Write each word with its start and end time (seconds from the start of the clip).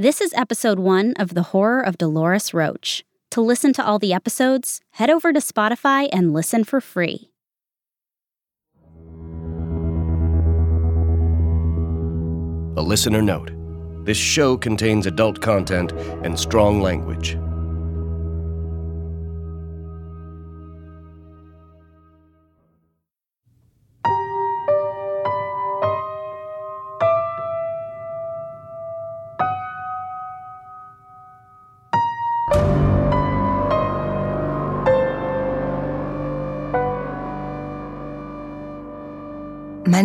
This 0.00 0.20
is 0.20 0.32
episode 0.34 0.78
one 0.78 1.14
of 1.14 1.34
The 1.34 1.42
Horror 1.42 1.80
of 1.80 1.98
Dolores 1.98 2.54
Roach. 2.54 3.04
To 3.32 3.40
listen 3.40 3.72
to 3.72 3.84
all 3.84 3.98
the 3.98 4.12
episodes, 4.12 4.80
head 4.90 5.10
over 5.10 5.32
to 5.32 5.40
Spotify 5.40 6.08
and 6.12 6.32
listen 6.32 6.62
for 6.62 6.80
free. 6.80 7.32
A 12.76 12.80
listener 12.80 13.20
note 13.20 13.50
this 14.04 14.16
show 14.16 14.56
contains 14.56 15.06
adult 15.06 15.42
content 15.42 15.90
and 16.22 16.38
strong 16.38 16.80
language. 16.80 17.36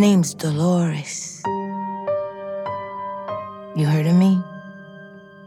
Name's 0.03 0.33
Dolores. 0.33 1.41
You 3.73 3.85
heard 3.85 4.05
of 4.05 4.13
me? 4.13 4.37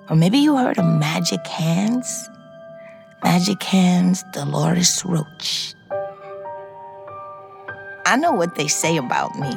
Or 0.09 0.17
maybe 0.17 0.39
you 0.39 0.57
heard 0.57 0.79
of 0.79 0.87
Magic 0.87 1.47
Hands? 1.47 2.31
Magic 3.23 3.63
Hands, 3.63 4.25
Dolores 4.33 5.03
Roach. 5.05 5.75
I 8.07 8.17
know 8.17 8.33
what 8.33 8.55
they 8.55 8.67
say 8.67 8.97
about 8.97 9.39
me. 9.39 9.53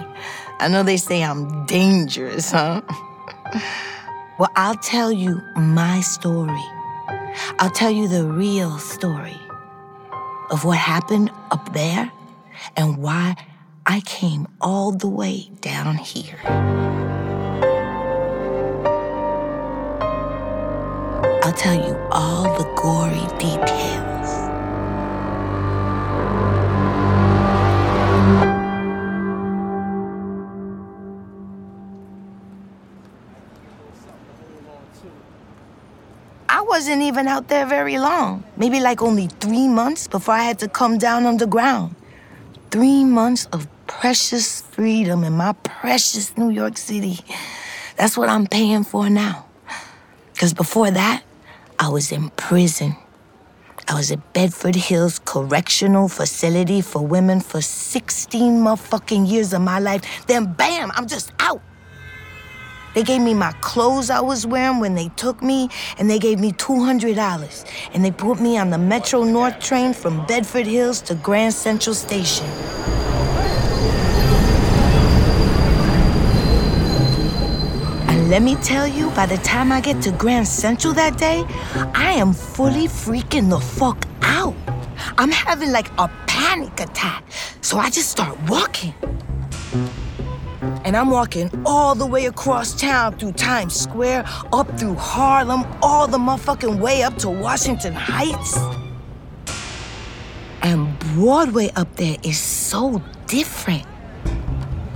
I 0.59 0.67
know 0.67 0.83
they 0.83 0.97
say 0.97 1.23
I'm 1.23 1.65
dangerous, 1.65 2.51
huh? 2.51 2.81
well, 4.37 4.51
I'll 4.57 4.81
tell 4.83 5.13
you 5.13 5.41
my 5.55 6.01
story. 6.01 6.65
I'll 7.59 7.71
tell 7.71 7.91
you 7.91 8.09
the 8.09 8.25
real 8.25 8.77
story 8.79 9.39
of 10.51 10.65
what 10.65 10.77
happened 10.77 11.31
up 11.51 11.71
there 11.71 12.11
and 12.75 12.97
why 12.97 13.37
I 13.91 14.01
came 14.01 14.47
all 14.61 14.91
the 14.91 15.07
way 15.07 15.49
down 15.61 15.97
here. 15.97 16.37
I'll 21.41 21.53
tell 21.53 21.73
you 21.73 21.97
all 22.11 22.43
the 22.55 22.65
gory 22.75 23.25
details. 23.39 24.29
I 36.47 36.61
wasn't 36.61 37.01
even 37.01 37.27
out 37.27 37.47
there 37.47 37.65
very 37.65 37.97
long. 37.97 38.43
Maybe 38.55 38.79
like 38.79 39.01
only 39.01 39.29
three 39.39 39.67
months 39.67 40.07
before 40.07 40.35
I 40.35 40.43
had 40.43 40.59
to 40.59 40.67
come 40.67 40.99
down 40.99 41.25
underground. 41.25 41.95
Three 42.69 43.03
months 43.03 43.47
of 43.47 43.67
precious 43.89 44.61
freedom 44.61 45.23
in 45.23 45.33
my 45.33 45.51
precious 45.63 46.37
New 46.37 46.49
York 46.49 46.77
City. 46.77 47.19
That's 47.97 48.15
what 48.17 48.29
I'm 48.29 48.47
paying 48.47 48.83
for 48.83 49.09
now. 49.09 49.45
Because 50.31 50.53
before 50.53 50.91
that, 50.91 51.23
I 51.77 51.89
was 51.89 52.11
in 52.11 52.29
prison. 52.29 52.95
I 53.87 53.95
was 53.95 54.11
at 54.11 54.33
Bedford 54.33 54.75
Hills 54.75 55.19
Correctional 55.19 56.07
Facility 56.07 56.81
for 56.81 57.05
Women 57.05 57.41
for 57.41 57.61
16 57.61 58.53
motherfucking 58.53 59.27
years 59.29 59.51
of 59.53 59.61
my 59.61 59.79
life. 59.79 60.25
Then, 60.27 60.53
bam, 60.53 60.91
I'm 60.93 61.07
just 61.07 61.33
out. 61.39 61.61
They 62.93 63.03
gave 63.03 63.21
me 63.21 63.33
my 63.33 63.51
clothes 63.61 64.09
I 64.09 64.21
was 64.21 64.45
wearing 64.45 64.79
when 64.79 64.95
they 64.95 65.09
took 65.09 65.41
me, 65.41 65.69
and 65.97 66.09
they 66.09 66.19
gave 66.19 66.39
me 66.39 66.51
$200. 66.53 67.65
And 67.93 68.05
they 68.05 68.11
put 68.11 68.39
me 68.39 68.57
on 68.57 68.69
the 68.69 68.77
Metro 68.77 69.23
North 69.23 69.59
train 69.59 69.93
from 69.93 70.25
Bedford 70.27 70.67
Hills 70.67 71.01
to 71.01 71.15
Grand 71.15 71.53
Central 71.53 71.95
Station. 71.95 72.47
Let 78.29 78.43
me 78.43 78.55
tell 78.57 78.87
you, 78.87 79.09
by 79.11 79.25
the 79.25 79.37
time 79.37 79.71
I 79.71 79.81
get 79.81 80.03
to 80.03 80.11
Grand 80.11 80.47
Central 80.47 80.93
that 80.93 81.17
day, 81.17 81.43
I 81.95 82.11
am 82.11 82.31
fully 82.31 82.85
freaking 82.85 83.49
the 83.49 83.59
fuck 83.59 84.05
out. 84.21 84.53
I'm 85.17 85.31
having 85.31 85.71
like 85.71 85.89
a 85.97 86.07
panic 86.27 86.79
attack. 86.79 87.23
So 87.61 87.79
I 87.79 87.89
just 87.89 88.11
start 88.11 88.37
walking. 88.47 88.93
And 90.85 90.95
I'm 90.95 91.09
walking 91.09 91.49
all 91.65 91.95
the 91.95 92.05
way 92.05 92.27
across 92.27 92.79
town 92.79 93.17
through 93.17 93.31
Times 93.31 93.73
Square, 93.73 94.25
up 94.53 94.79
through 94.79 94.95
Harlem, 94.95 95.65
all 95.81 96.05
the 96.05 96.19
motherfucking 96.19 96.79
way 96.79 97.01
up 97.01 97.17
to 97.17 97.29
Washington 97.31 97.93
Heights. 97.93 98.59
And 100.61 100.99
Broadway 101.15 101.71
up 101.75 101.95
there 101.95 102.17
is 102.21 102.37
so 102.37 103.01
different. 103.25 103.88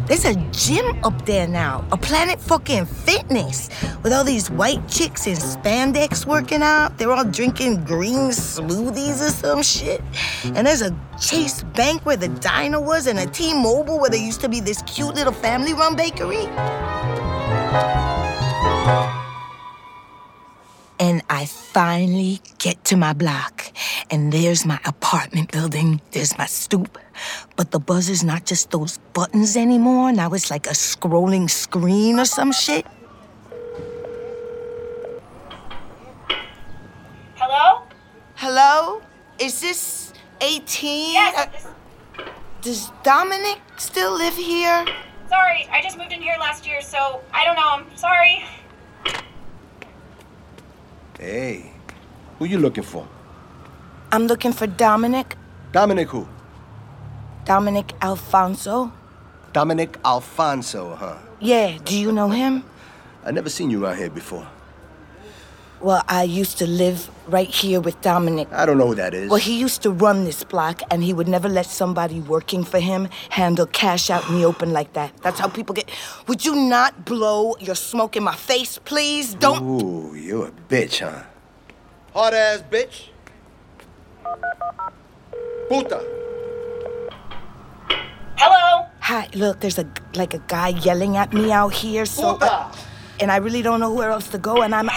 There's 0.05 0.25
a 0.25 0.35
gym 0.51 1.01
up 1.05 1.25
there 1.25 1.47
now, 1.47 1.85
a 1.93 1.97
Planet 1.97 2.37
fucking 2.39 2.85
Fitness, 2.87 3.69
with 4.03 4.11
all 4.11 4.25
these 4.25 4.51
white 4.51 4.85
chicks 4.89 5.27
in 5.27 5.37
spandex 5.37 6.25
working 6.25 6.61
out. 6.61 6.97
They're 6.97 7.11
all 7.11 7.23
drinking 7.23 7.85
green 7.85 8.29
smoothies 8.31 9.25
or 9.25 9.29
some 9.29 9.63
shit. 9.63 10.01
And 10.43 10.67
there's 10.67 10.81
a 10.81 10.93
Chase 11.21 11.63
Bank 11.63 12.05
where 12.05 12.17
the 12.17 12.27
diner 12.27 12.81
was, 12.81 13.07
and 13.07 13.17
a 13.17 13.25
T-Mobile 13.27 13.97
where 13.97 14.09
there 14.09 14.19
used 14.19 14.41
to 14.41 14.49
be 14.49 14.59
this 14.59 14.81
cute 14.81 15.15
little 15.15 15.31
family-run 15.31 15.95
bakery. 15.95 16.47
And 21.03 21.21
I 21.29 21.47
finally 21.47 22.39
get 22.59 22.85
to 22.85 22.95
my 22.95 23.11
block. 23.11 23.73
And 24.09 24.31
there's 24.31 24.65
my 24.65 24.79
apartment 24.85 25.51
building. 25.51 25.99
There's 26.11 26.37
my 26.37 26.45
stoop. 26.45 26.97
But 27.57 27.71
the 27.71 27.79
buzzer's 27.79 28.23
not 28.23 28.45
just 28.45 28.71
those 28.71 28.99
buttons 29.11 29.57
anymore. 29.57 30.13
Now 30.13 30.31
it's 30.31 30.49
like 30.49 30.65
a 30.65 30.69
scrolling 30.71 31.49
screen 31.49 32.19
or 32.19 32.23
some 32.23 32.53
shit. 32.53 32.87
Hello? 37.35 37.83
Hello? 38.35 39.01
Is 39.39 39.59
this 39.59 40.13
18? 40.39 41.15
Yes. 41.15 41.65
Uh, 42.17 42.23
does 42.61 42.91
Dominic 43.03 43.59
still 43.75 44.13
live 44.13 44.35
here? 44.35 44.85
sorry, 45.27 45.67
I 45.69 45.81
just 45.81 45.97
moved 45.97 46.13
in 46.13 46.21
here 46.21 46.35
last 46.39 46.65
year, 46.65 46.79
so 46.79 47.19
I 47.33 47.43
don't 47.43 47.55
know 47.55 47.77
him. 47.77 47.97
Sorry. 47.97 48.45
Hey, 51.23 51.72
who 52.38 52.44
you 52.44 52.57
looking 52.57 52.84
for? 52.84 53.07
I'm 54.11 54.28
looking 54.28 54.51
for 54.51 54.67
Dominic. 54.67 55.38
Dominic 55.72 56.09
who? 56.09 56.28
Dominic 57.45 57.94
Alfonso. 58.01 58.91
Dominic 59.53 59.97
Alfonso, 60.03 60.95
huh? 60.95 61.16
Yeah, 61.39 61.78
do 61.85 61.97
you 61.97 62.12
know 62.12 62.28
him? 62.28 62.66
I 63.23 63.31
never 63.31 63.50
seen 63.50 63.69
you 63.69 63.85
around 63.85 64.00
here 64.00 64.09
before. 64.09 64.45
Well, 65.79 66.03
I 66.09 66.23
used 66.23 66.57
to 66.57 66.67
live 66.67 67.09
right 67.28 67.47
here 67.47 67.79
with 67.79 68.00
Dominic. 68.01 68.47
I 68.51 68.66
don't 68.66 68.78
know 68.78 68.88
who 68.88 68.95
that 68.95 69.13
is. 69.13 69.29
Well, 69.29 69.39
he 69.39 69.59
used 69.59 69.81
to 69.84 69.91
run 69.91 70.25
this 70.25 70.44
block, 70.44 70.81
and 70.91 71.03
he 71.03 71.13
would 71.13 71.28
never 71.28 71.50
let 71.50 71.66
somebody 71.66 72.19
working 72.22 72.63
for 72.63 72.79
him 72.79 73.07
handle 73.29 73.66
cash 73.66 74.09
out 74.09 74.28
in 74.29 74.35
the 74.35 74.45
open 74.45 74.73
like 74.73 74.94
that. 74.94 75.16
That's 75.22 75.39
how 75.39 75.47
people 75.47 75.73
get. 75.73 75.89
Would 76.28 76.45
you 76.45 76.56
not 76.56 77.06
blow 77.06 77.56
your 77.59 77.75
smoke 77.75 78.16
in 78.16 78.23
my 78.23 78.35
face, 78.35 78.78
please? 78.78 79.33
Don't. 79.35 79.62
Ooh, 79.63 80.16
you 80.16 80.44
a 80.44 80.51
bitch, 80.69 81.00
huh? 81.00 81.23
Hard 82.13 82.33
ass 82.33 82.63
bitch. 82.69 83.09
Puta. 85.69 86.03
Hello? 88.35 88.88
Hi, 89.00 89.29
look, 89.33 89.59
there's 89.62 89.79
a 89.79 89.88
like 90.16 90.33
a 90.33 90.39
guy 90.47 90.69
yelling 90.69 91.17
at 91.17 91.33
me 91.33 91.51
out 91.51 91.73
here, 91.73 92.06
so. 92.06 92.33
Puta. 92.33 92.72
and 93.19 93.31
I 93.31 93.38
really 93.38 93.62
don't 93.62 93.79
know 93.79 93.94
where 93.94 94.12
else 94.12 94.28
to 94.29 94.38
go, 94.38 94.62
and 94.62 94.75
I'm. 94.75 94.89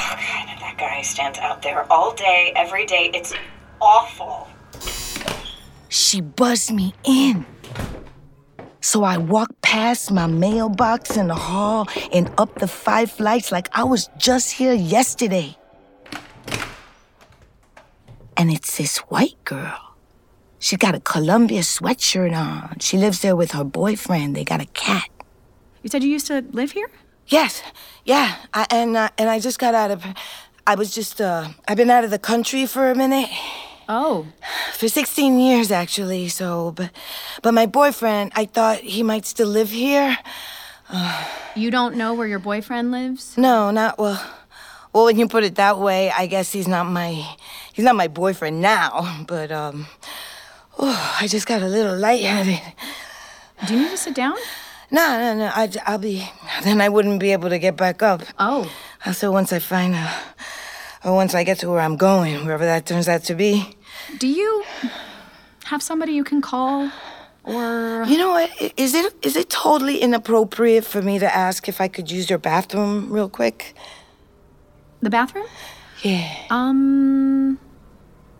That 0.96 1.02
guy 1.02 1.08
stands 1.08 1.38
out 1.40 1.60
there 1.60 1.84
all 1.92 2.14
day, 2.14 2.54
every 2.56 2.86
day. 2.86 3.10
It's 3.12 3.34
awful. 3.82 4.48
She 5.90 6.22
buzzed 6.22 6.72
me 6.72 6.94
in. 7.04 7.44
So 8.80 9.04
I 9.04 9.18
walked 9.18 9.60
past 9.60 10.10
my 10.10 10.26
mailbox 10.26 11.18
in 11.18 11.28
the 11.28 11.34
hall 11.34 11.86
and 12.14 12.30
up 12.38 12.54
the 12.60 12.66
five 12.66 13.10
flights 13.10 13.52
like 13.52 13.68
I 13.76 13.84
was 13.84 14.08
just 14.16 14.52
here 14.52 14.72
yesterday. 14.72 15.58
And 18.38 18.50
it's 18.50 18.78
this 18.78 18.96
white 19.10 19.36
girl. 19.44 19.96
She's 20.58 20.78
got 20.78 20.94
a 20.94 21.00
Columbia 21.00 21.60
sweatshirt 21.60 22.34
on. 22.34 22.78
She 22.80 22.96
lives 22.96 23.20
there 23.20 23.36
with 23.36 23.50
her 23.50 23.64
boyfriend. 23.64 24.34
They 24.34 24.44
got 24.44 24.62
a 24.62 24.66
cat. 24.72 25.10
You 25.82 25.90
said 25.90 26.02
you 26.02 26.08
used 26.08 26.28
to 26.28 26.42
live 26.52 26.72
here? 26.72 26.88
Yes, 27.28 27.62
yeah. 28.04 28.36
I, 28.54 28.66
and 28.70 28.96
uh, 28.96 29.10
and 29.18 29.28
I 29.28 29.40
just 29.40 29.58
got 29.58 29.74
out 29.74 29.90
of. 29.90 30.04
I 30.66 30.74
was 30.74 30.94
just. 30.94 31.20
Uh, 31.20 31.48
I've 31.68 31.76
been 31.76 31.90
out 31.90 32.04
of 32.04 32.10
the 32.10 32.18
country 32.18 32.66
for 32.66 32.90
a 32.90 32.94
minute. 32.94 33.30
Oh, 33.88 34.26
For 34.72 34.88
16 34.88 35.38
years, 35.38 35.70
actually. 35.70 36.28
So, 36.28 36.72
but, 36.72 36.90
but 37.42 37.54
my 37.54 37.66
boyfriend, 37.66 38.32
I 38.34 38.44
thought 38.46 38.78
he 38.80 39.04
might 39.04 39.26
still 39.26 39.46
live 39.46 39.70
here. 39.70 40.18
you 41.54 41.70
don't 41.70 41.94
know 41.94 42.12
where 42.12 42.26
your 42.26 42.40
boyfriend 42.40 42.90
lives? 42.90 43.38
No, 43.38 43.70
not 43.70 43.96
well. 43.98 44.20
Well, 44.92 45.04
when 45.04 45.18
you 45.18 45.28
put 45.28 45.44
it 45.44 45.56
that 45.56 45.78
way, 45.78 46.10
I 46.10 46.26
guess 46.26 46.52
he's 46.52 46.66
not 46.66 46.86
my 46.86 47.36
he's 47.74 47.84
not 47.84 47.96
my 47.96 48.08
boyfriend 48.08 48.60
now. 48.60 49.24
But 49.28 49.52
um, 49.52 49.86
oh, 50.78 51.16
I 51.20 51.28
just 51.28 51.46
got 51.46 51.62
a 51.62 51.68
little 51.68 51.96
lightheaded. 51.96 52.60
Do 53.66 53.74
you 53.74 53.82
need 53.82 53.90
to 53.90 53.96
sit 53.96 54.14
down? 54.14 54.36
No, 54.90 55.18
no, 55.18 55.34
no. 55.34 55.50
I, 55.54 55.70
I'll 55.84 55.98
be. 55.98 56.28
Then 56.62 56.80
I 56.80 56.88
wouldn't 56.88 57.20
be 57.20 57.32
able 57.32 57.48
to 57.48 57.58
get 57.58 57.76
back 57.76 58.02
up. 58.02 58.22
Oh. 58.38 58.70
So 59.12 59.32
once 59.32 59.52
I 59.52 59.58
find 59.58 59.94
a, 59.94 60.10
or 61.04 61.14
once 61.14 61.34
I 61.34 61.44
get 61.44 61.58
to 61.60 61.70
where 61.70 61.80
I'm 61.80 61.96
going, 61.96 62.44
wherever 62.44 62.64
that 62.64 62.86
turns 62.86 63.08
out 63.08 63.24
to 63.24 63.34
be. 63.34 63.76
Do 64.18 64.28
you 64.28 64.64
have 65.64 65.82
somebody 65.82 66.12
you 66.12 66.24
can 66.24 66.40
call? 66.40 66.90
Or. 67.44 68.04
You 68.04 68.18
know 68.18 68.30
what? 68.30 68.50
Is 68.76 68.94
it 68.94 69.14
is 69.22 69.36
it 69.36 69.50
totally 69.50 69.98
inappropriate 69.98 70.84
for 70.84 71.02
me 71.02 71.18
to 71.18 71.36
ask 71.36 71.68
if 71.68 71.80
I 71.80 71.88
could 71.88 72.10
use 72.10 72.28
your 72.28 72.38
bathroom 72.40 73.12
real 73.12 73.28
quick? 73.28 73.74
The 75.02 75.10
bathroom? 75.10 75.46
Yeah. 76.02 76.28
Um. 76.50 77.58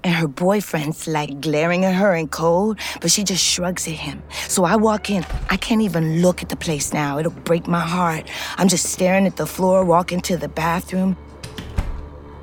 And 0.07 0.15
her 0.15 0.29
boyfriend's 0.29 1.09
like 1.09 1.41
glaring 1.41 1.85
at 1.85 1.97
her 1.97 2.15
in 2.15 2.29
cold, 2.29 2.79
but 3.01 3.11
she 3.11 3.25
just 3.25 3.45
shrugs 3.45 3.89
at 3.89 3.95
him. 3.95 4.23
So 4.47 4.63
I 4.63 4.77
walk 4.77 5.11
in. 5.11 5.27
I 5.51 5.57
can't 5.57 5.83
even 5.83 6.23
look 6.23 6.45
at 6.45 6.49
the 6.49 6.55
place 6.55 6.93
now. 6.93 7.19
It'll 7.19 7.33
break 7.33 7.67
my 7.67 7.81
heart. 7.81 8.31
I'm 8.57 8.69
just 8.69 8.93
staring 8.93 9.27
at 9.27 9.37
the 9.37 9.47
floor, 9.47 9.85
walking 9.85 10.21
to 10.21 10.37
the 10.37 10.47
bathroom. 10.47 11.17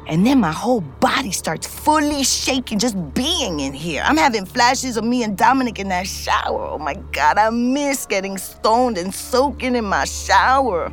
And 0.07 0.27
then 0.27 0.41
my 0.41 0.51
whole 0.51 0.81
body 0.81 1.31
starts 1.31 1.65
fully 1.65 2.25
shaking 2.25 2.79
just 2.79 2.97
being 3.13 3.61
in 3.61 3.71
here. 3.71 4.03
I'm 4.05 4.17
having 4.17 4.45
flashes 4.45 4.97
of 4.97 5.05
me 5.05 5.23
and 5.23 5.37
Dominic 5.37 5.79
in 5.79 5.87
that 5.87 6.05
shower. 6.05 6.65
Oh 6.65 6.79
my 6.79 6.95
God, 7.13 7.37
I 7.37 7.49
miss 7.49 8.05
getting 8.05 8.37
stoned 8.37 8.97
and 8.97 9.15
soaking 9.15 9.77
in 9.77 9.85
my 9.85 10.03
shower. 10.03 10.91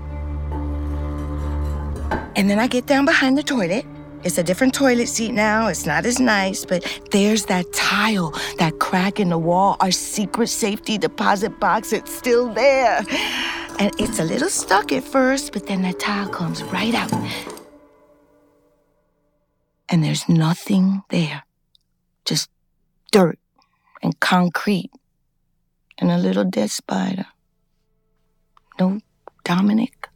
And 2.37 2.49
then 2.49 2.61
I 2.61 2.69
get 2.69 2.87
down 2.87 3.07
behind 3.07 3.37
the 3.37 3.43
toilet. 3.43 3.85
It's 4.23 4.37
a 4.37 4.43
different 4.43 4.75
toilet 4.75 5.09
seat 5.09 5.33
now. 5.33 5.69
It's 5.69 5.87
not 5.87 6.05
as 6.05 6.21
nice, 6.21 6.67
but 6.67 6.85
there's 7.11 7.47
that 7.47 7.73
tile, 7.73 8.33
that 8.59 8.79
crack 8.79 9.19
in 9.19 9.31
the 9.31 9.39
wall, 9.39 9.77
our 9.81 9.91
secret 9.91 10.49
safety 10.49 10.99
deposit 10.99 11.59
box. 11.59 11.93
It's 11.93 12.15
still 12.15 12.53
there. 12.53 13.03
And 13.79 13.93
it's 13.99 14.19
a 14.19 14.25
little 14.25 14.51
stuck 14.51 14.93
at 14.93 15.05
first, 15.05 15.53
but 15.53 15.67
then 15.67 15.81
the 15.83 15.95
tile 15.95 16.29
comes 16.29 16.63
right 16.65 16.95
out. 16.95 17.13
And 19.89 20.05
there's 20.05 20.29
nothing 20.29 21.03
there. 21.09 21.43
Just 22.27 22.51
dirt 23.13 23.39
and 24.03 24.19
concrete 24.21 24.91
and 25.99 26.11
a 26.11 26.19
little 26.19 26.45
dead 26.45 26.71
spider. 26.71 27.27
No 28.79 29.01
Dominic 29.45 30.09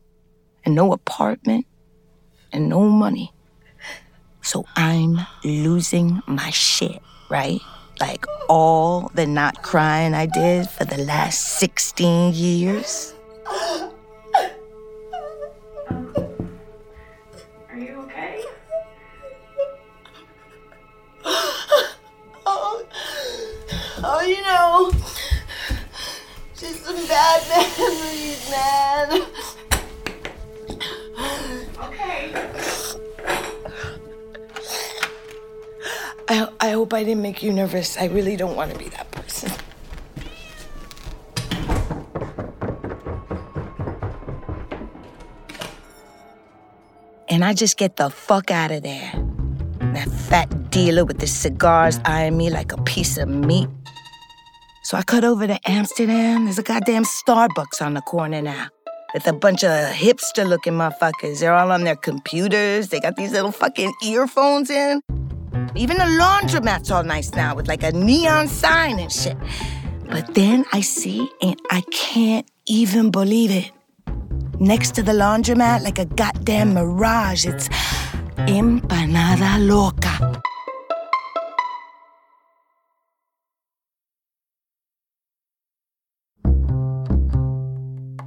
and 0.65 0.75
no 0.75 0.93
apartment 0.93 1.67
and 2.53 2.69
no 2.69 2.89
money. 2.89 3.34
So 4.45 4.67
I'm 4.77 5.21
losing 5.43 6.23
my 6.27 6.51
shit, 6.51 7.03
right? 7.31 7.61
Like 7.99 8.27
all 8.51 9.11
the 9.15 9.27
not 9.27 9.63
crying 9.63 10.13
I 10.13 10.27
did 10.27 10.69
for 10.69 10.85
the 10.85 10.99
last 10.99 11.59
16 11.61 12.35
years. 12.35 13.15
I, 36.95 37.05
didn't 37.05 37.23
make 37.23 37.43
you 37.43 37.53
nervous. 37.53 37.97
I 37.97 38.07
really 38.07 38.37
don't 38.37 38.57
want 38.57 38.73
to 38.73 38.79
be 38.79 38.89
that 38.91 39.11
person. 39.11 39.51
And 47.29 47.45
I 47.45 47.53
just 47.53 47.77
get 47.77 47.97
the 47.97 48.11
fuck 48.11 48.51
out 48.51 48.71
of 48.71 48.83
there. 48.83 49.13
That 49.81 50.09
fat 50.09 50.71
dealer 50.71 51.05
with 51.05 51.19
the 51.19 51.27
cigars 51.27 51.99
eyeing 52.05 52.37
me 52.37 52.51
like 52.51 52.73
a 52.73 52.81
piece 52.83 53.19
of 53.19 53.29
meat. 53.29 53.69
So 54.85 54.97
I 54.97 55.03
cut 55.03 55.25
over 55.25 55.47
to 55.47 55.59
Amsterdam. 55.65 56.45
There's 56.45 56.59
a 56.59 56.63
goddamn 56.63 57.05
Starbucks 57.05 57.81
on 57.81 57.95
the 57.95 58.03
corner 58.03 58.43
now. 58.43 58.69
With 59.15 59.27
a 59.27 59.33
bunch 59.33 59.65
of 59.65 59.71
hipster 59.71 60.47
looking 60.47 60.75
motherfuckers. 60.75 61.41
They're 61.41 61.55
all 61.55 61.73
on 61.73 61.85
their 61.85 61.97
computers. 61.97 62.89
They 62.89 63.01
got 63.01 63.17
these 63.17 63.33
little 63.33 63.53
fucking 63.53 63.95
earphones 64.05 64.71
in. 64.71 65.01
Even 65.77 65.97
the 65.97 66.05
laundromat's 66.05 66.91
all 66.91 67.03
nice 67.03 67.33
now 67.35 67.55
with 67.55 67.67
like 67.67 67.83
a 67.83 67.91
neon 67.93 68.47
sign 68.47 69.01
and 69.01 69.11
shit. 69.11 69.37
But 70.07 70.35
then 70.35 70.65
I 70.73 70.81
see, 70.81 71.29
and 71.43 71.61
I 71.71 71.83
can't 71.91 72.47
even 72.67 73.11
believe 73.11 73.51
it. 73.51 73.73
Next 74.61 74.95
to 74.95 75.03
the 75.03 75.13
laundromat, 75.13 75.83
like 75.83 75.99
a 75.99 76.05
goddamn 76.05 76.75
mirage, 76.75 77.45
it's 77.45 77.69
Empanada 78.47 79.59
Loca. 79.67 80.41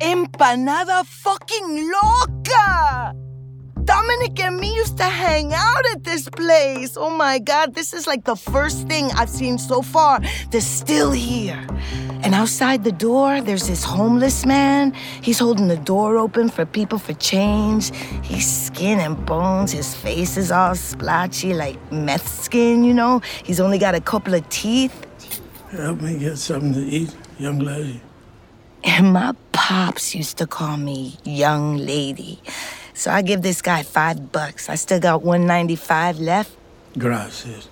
Empanada 0.01 1.05
fucking 1.05 1.91
loca! 1.91 3.26
Dominic 3.87 4.37
and 4.41 4.57
me 4.57 4.75
used 4.75 4.97
to 4.97 5.05
hang 5.05 5.53
out 5.53 5.85
at 5.93 6.03
this 6.03 6.27
place. 6.27 6.97
Oh 6.97 7.09
my 7.09 7.39
God, 7.39 7.73
this 7.73 7.93
is 7.93 8.05
like 8.05 8.25
the 8.25 8.35
first 8.35 8.85
thing 8.89 9.05
I've 9.15 9.29
seen 9.29 9.57
so 9.57 9.81
far 9.81 10.19
that's 10.51 10.65
still 10.65 11.11
here. 11.11 11.65
And 12.21 12.35
outside 12.35 12.83
the 12.83 12.91
door, 12.91 13.39
there's 13.39 13.67
this 13.67 13.85
homeless 13.85 14.45
man. 14.45 14.93
He's 15.21 15.39
holding 15.39 15.69
the 15.69 15.77
door 15.77 16.17
open 16.17 16.49
for 16.49 16.65
people 16.65 16.99
for 16.99 17.13
change. 17.13 17.95
He's 18.23 18.45
skin 18.45 18.99
and 18.99 19.25
bones. 19.25 19.71
His 19.71 19.95
face 19.95 20.35
is 20.35 20.51
all 20.51 20.75
splotchy, 20.75 21.53
like 21.53 21.79
meth 21.89 22.27
skin, 22.27 22.83
you 22.83 22.93
know? 22.93 23.21
He's 23.45 23.61
only 23.61 23.77
got 23.77 23.95
a 23.95 24.01
couple 24.01 24.33
of 24.33 24.47
teeth. 24.49 25.05
Help 25.71 26.01
me 26.01 26.19
get 26.19 26.37
something 26.37 26.73
to 26.73 26.81
eat, 26.81 27.15
young 27.39 27.59
lady. 27.59 28.01
And 28.83 29.13
my 29.13 29.33
pops 29.53 30.13
used 30.13 30.37
to 30.39 30.45
call 30.45 30.75
me 30.75 31.17
young 31.23 31.77
lady. 31.77 32.41
So 32.97 33.11
I 33.11 33.21
give 33.21 33.43
this 33.43 33.61
guy 33.61 33.83
five 33.83 34.31
bucks. 34.31 34.69
I 34.69 34.75
still 34.75 34.99
got 34.99 35.21
195 35.21 36.19
left. 36.19 36.49
Gracias. 36.97 37.69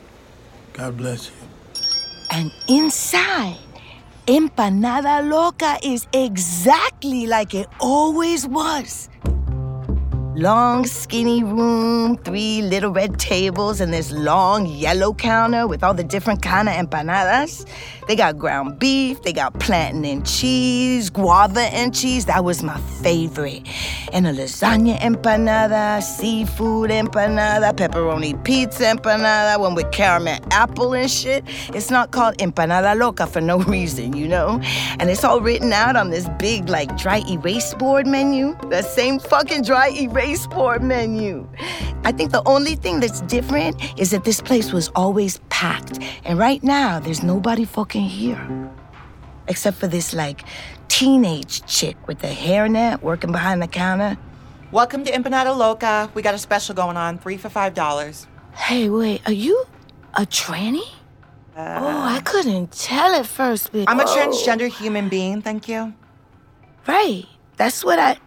God 0.74 0.98
bless 0.98 1.32
you. 1.32 1.48
And 2.30 2.52
inside, 2.70 3.58
Empanada 4.28 5.28
Loca 5.28 5.80
is 5.82 6.06
exactly 6.14 7.26
like 7.26 7.56
it 7.56 7.68
always 7.80 8.46
was. 8.46 9.10
Long, 10.38 10.86
skinny 10.86 11.46
room, 11.46 12.18
three 12.18 12.62
little 12.62 12.92
red 12.92 13.18
tables, 13.18 13.80
and 13.80 13.94
this 13.94 14.12
long 14.12 14.65
yellow 14.65 15.13
counter 15.13 15.65
with 15.65 15.82
all 15.82 15.94
the 15.94 16.04
different 16.04 16.42
kind 16.42 16.68
of 16.68 16.75
empanadas. 16.75 17.65
They 18.10 18.18
got 18.18 18.38
ground 18.38 18.77
beef, 18.77 19.22
they 19.22 19.32
got 19.32 19.58
plantain 19.62 20.04
and 20.04 20.27
cheese, 20.27 21.10
guava 21.10 21.62
and 21.62 21.96
cheese. 21.96 22.25
That 22.25 22.44
was 22.44 22.63
my 22.63 22.77
favorite. 23.01 23.65
And 24.12 24.27
a 24.27 24.34
lasagna 24.34 24.98
empanada, 25.00 26.04
seafood 26.04 26.89
empanada, 26.89 27.74
pepperoni 27.74 28.44
pizza 28.44 28.84
empanada, 28.84 29.58
one 29.58 29.74
with 29.74 29.89
caramel 29.94 30.39
apple 30.51 30.94
and 30.96 31.10
shit. 31.10 31.46
It's 31.74 31.89
not 31.89 32.12
called 32.12 32.38
empanada 32.39 33.00
loca 33.00 33.25
for 33.25 33.39
no 33.39 33.60
reason, 33.75 34.18
you 34.18 34.27
know? 34.27 34.60
And 35.00 35.10
it's 35.10 35.24
all 35.24 35.39
written 35.39 35.72
out 35.72 35.96
on 35.96 36.10
this 36.10 36.27
big, 36.39 36.68
like, 36.68 36.98
dry 36.98 37.24
erase 37.30 37.74
board 37.75 38.06
menu. 38.06 38.58
That 38.70 38.84
same 38.84 39.18
fucking 39.18 39.62
dry 39.63 39.92
erase 39.92 40.25
board 40.25 40.82
menu. 40.82 41.48
I 42.03 42.12
think 42.12 42.32
the 42.32 42.41
only 42.48 42.75
thing 42.75 43.00
that's 43.00 43.22
different 43.22 43.75
is 44.00 44.10
that 44.10 44.24
this 44.24 44.41
place 44.41 44.74
was 44.74 44.89
always 44.96 45.39
packed. 45.50 46.00
And 46.24 46.39
right 46.39 46.63
now, 46.63 47.00
there's 47.00 47.22
nobody 47.22 47.63
fucking 47.63 48.05
here. 48.05 48.41
Except 49.48 49.77
for 49.77 49.86
this, 49.88 50.13
like, 50.13 50.44
teenage 50.88 51.63
chick 51.67 51.96
with 52.08 52.20
the 52.20 52.27
hairnet 52.27 53.03
working 53.03 53.32
behind 53.32 53.62
the 53.62 53.67
counter. 53.67 54.17
Welcome 54.72 55.03
to 55.03 55.12
Empanada 55.12 55.55
Loca. 55.55 56.10
We 56.15 56.24
got 56.24 56.34
a 56.34 56.39
special 56.39 56.74
going 56.74 56.98
on, 56.98 57.20
three 57.20 57.38
for 57.38 57.50
five 57.50 57.75
dollars. 57.75 58.25
Hey, 58.53 58.89
wait, 58.89 59.22
are 59.27 59.32
you 59.32 59.65
a 60.15 60.22
tranny? 60.22 60.88
Uh, 61.55 61.79
oh, 61.82 62.01
I 62.01 62.22
couldn't 62.25 62.72
tell 62.72 63.13
at 63.13 63.27
first, 63.27 63.72
but. 63.72 63.88
I'm 63.88 64.00
a 64.00 64.03
oh. 64.03 64.08
transgender 64.08 64.70
human 64.70 65.08
being, 65.08 65.44
thank 65.44 65.70
you. 65.70 65.94
Right. 66.88 67.25
That's 67.58 67.86
what 67.86 68.00
I. 68.00 68.17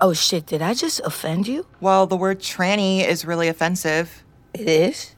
Oh, 0.00 0.12
shit, 0.12 0.46
did 0.46 0.62
I 0.62 0.74
just 0.74 1.00
offend 1.00 1.46
you? 1.48 1.66
Well, 1.80 2.06
the 2.06 2.16
word 2.16 2.40
tranny 2.40 3.06
is 3.06 3.24
really 3.24 3.48
offensive. 3.48 4.24
It 4.54 4.68
is? 4.68 5.14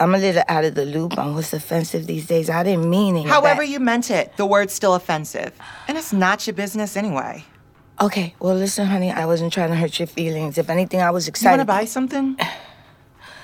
I'm 0.00 0.14
a 0.14 0.18
little 0.18 0.42
out 0.48 0.64
of 0.64 0.74
the 0.74 0.84
loop 0.84 1.16
on 1.18 1.34
what's 1.34 1.52
offensive 1.52 2.06
these 2.06 2.26
days. 2.26 2.50
I 2.50 2.62
didn't 2.62 2.90
mean 2.90 3.16
it. 3.16 3.26
However, 3.26 3.62
you 3.62 3.78
meant 3.78 4.10
it, 4.10 4.36
the 4.36 4.46
word's 4.46 4.72
still 4.72 4.94
offensive. 4.94 5.52
And 5.86 5.96
it's 5.96 6.12
not 6.12 6.46
your 6.46 6.54
business 6.54 6.96
anyway. 6.96 7.44
Okay, 8.00 8.34
well, 8.40 8.56
listen, 8.56 8.86
honey, 8.86 9.12
I 9.12 9.24
wasn't 9.24 9.52
trying 9.52 9.70
to 9.70 9.76
hurt 9.76 10.00
your 10.00 10.08
feelings. 10.08 10.58
If 10.58 10.68
anything, 10.68 11.00
I 11.00 11.10
was 11.10 11.28
excited. 11.28 11.52
You 11.54 11.58
want 11.58 11.68
to 11.68 11.72
buy 11.72 11.84
something? 11.84 12.36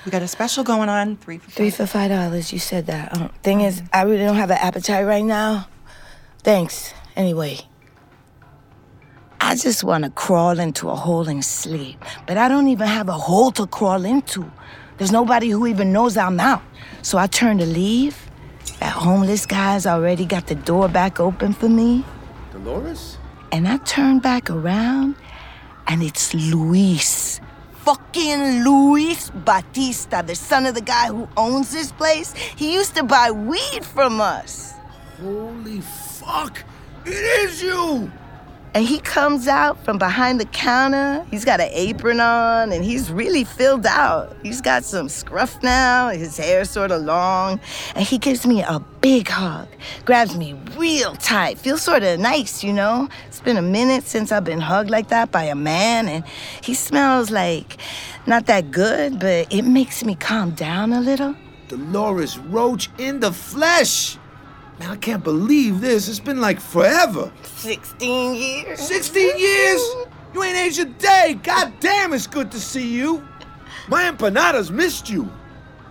We 0.05 0.11
got 0.11 0.23
a 0.23 0.27
special 0.27 0.63
going 0.63 0.89
on. 0.89 1.15
Three 1.17 1.37
for 1.37 1.51
Three 1.51 1.69
for 1.69 1.85
five 1.85 2.09
dollars. 2.09 2.51
You 2.51 2.59
said 2.59 2.87
that. 2.87 3.15
Um, 3.15 3.29
thing 3.43 3.61
is, 3.61 3.81
I 3.93 4.01
really 4.01 4.25
don't 4.25 4.35
have 4.35 4.51
an 4.51 4.57
appetite 4.57 5.05
right 5.05 5.23
now. 5.23 5.67
Thanks. 6.43 6.93
Anyway, 7.15 7.59
I 9.51 9.55
just 9.55 9.83
want 9.83 10.05
to 10.05 10.09
crawl 10.09 10.61
into 10.61 10.89
a 10.89 10.95
hole 10.95 11.27
and 11.27 11.43
sleep, 11.43 12.01
but 12.25 12.37
I 12.37 12.47
don't 12.47 12.69
even 12.69 12.87
have 12.87 13.09
a 13.09 13.19
hole 13.27 13.51
to 13.51 13.67
crawl 13.67 14.05
into. 14.05 14.49
There's 14.97 15.11
nobody 15.11 15.49
who 15.49 15.67
even 15.67 15.91
knows 15.91 16.15
I'm 16.15 16.39
out. 16.39 16.61
So 17.01 17.17
I 17.17 17.27
turn 17.27 17.57
to 17.57 17.65
leave. 17.65 18.31
That 18.79 18.93
homeless 18.93 19.45
guy's 19.45 19.85
already 19.85 20.23
got 20.23 20.47
the 20.47 20.55
door 20.55 20.87
back 20.87 21.19
open 21.19 21.51
for 21.51 21.67
me. 21.67 22.05
Dolores? 22.53 23.17
And 23.51 23.67
I 23.67 23.75
turn 23.79 24.19
back 24.19 24.49
around, 24.49 25.17
and 25.85 26.01
it's 26.01 26.33
Luis. 26.33 27.41
Fucking 27.83 28.63
Luis 28.63 29.31
Batista, 29.31 30.21
the 30.21 30.35
son 30.35 30.65
of 30.65 30.75
the 30.75 30.81
guy 30.81 31.07
who 31.07 31.27
owns 31.35 31.73
this 31.73 31.91
place. 31.91 32.33
He 32.55 32.73
used 32.73 32.95
to 32.95 33.03
buy 33.03 33.31
weed 33.31 33.83
from 33.83 34.21
us. 34.21 34.75
Holy 35.21 35.81
fuck! 35.81 36.63
It 37.05 37.09
is 37.11 37.61
you! 37.61 38.09
And 38.73 38.85
he 38.85 38.99
comes 38.99 39.49
out 39.49 39.83
from 39.83 39.97
behind 39.97 40.39
the 40.39 40.45
counter. 40.45 41.25
He's 41.29 41.43
got 41.43 41.59
an 41.59 41.67
apron 41.71 42.21
on 42.21 42.71
and 42.71 42.85
he's 42.85 43.11
really 43.11 43.43
filled 43.43 43.85
out. 43.85 44.33
He's 44.43 44.61
got 44.61 44.85
some 44.85 45.09
scruff 45.09 45.61
now, 45.61 46.09
his 46.09 46.37
hair's 46.37 46.69
sort 46.69 46.91
of 46.91 47.01
long. 47.01 47.59
And 47.95 48.05
he 48.05 48.17
gives 48.17 48.47
me 48.47 48.63
a 48.63 48.79
big 49.01 49.27
hug, 49.27 49.67
grabs 50.05 50.37
me 50.37 50.53
real 50.77 51.15
tight, 51.15 51.57
feels 51.57 51.81
sort 51.81 52.03
of 52.03 52.19
nice, 52.19 52.63
you 52.63 52.71
know? 52.71 53.09
It's 53.27 53.41
been 53.41 53.57
a 53.57 53.61
minute 53.61 54.05
since 54.05 54.31
I've 54.31 54.45
been 54.45 54.61
hugged 54.61 54.89
like 54.89 55.09
that 55.09 55.31
by 55.31 55.43
a 55.43 55.55
man, 55.55 56.07
and 56.07 56.23
he 56.61 56.73
smells 56.73 57.29
like 57.29 57.77
not 58.25 58.45
that 58.45 58.71
good, 58.71 59.19
but 59.19 59.51
it 59.51 59.63
makes 59.63 60.05
me 60.05 60.15
calm 60.15 60.51
down 60.51 60.93
a 60.93 61.01
little. 61.01 61.35
Dolores 61.67 62.37
Roach 62.37 62.89
in 62.97 63.19
the 63.19 63.31
flesh! 63.31 64.17
Man, 64.81 64.89
I 64.89 64.95
can't 64.95 65.23
believe 65.23 65.79
this. 65.79 66.09
It's 66.09 66.19
been 66.19 66.41
like 66.41 66.59
forever. 66.59 67.31
16 67.43 68.33
years. 68.33 68.79
16 68.79 69.37
years? 69.37 69.79
You 70.33 70.41
ain't 70.41 70.57
aged 70.57 70.79
a 70.79 70.85
day. 70.85 71.39
God 71.43 71.71
damn, 71.79 72.13
it's 72.13 72.25
good 72.25 72.49
to 72.49 72.59
see 72.59 72.87
you. 72.87 73.23
My 73.87 74.09
empanadas 74.09 74.71
missed 74.71 75.07
you. 75.07 75.29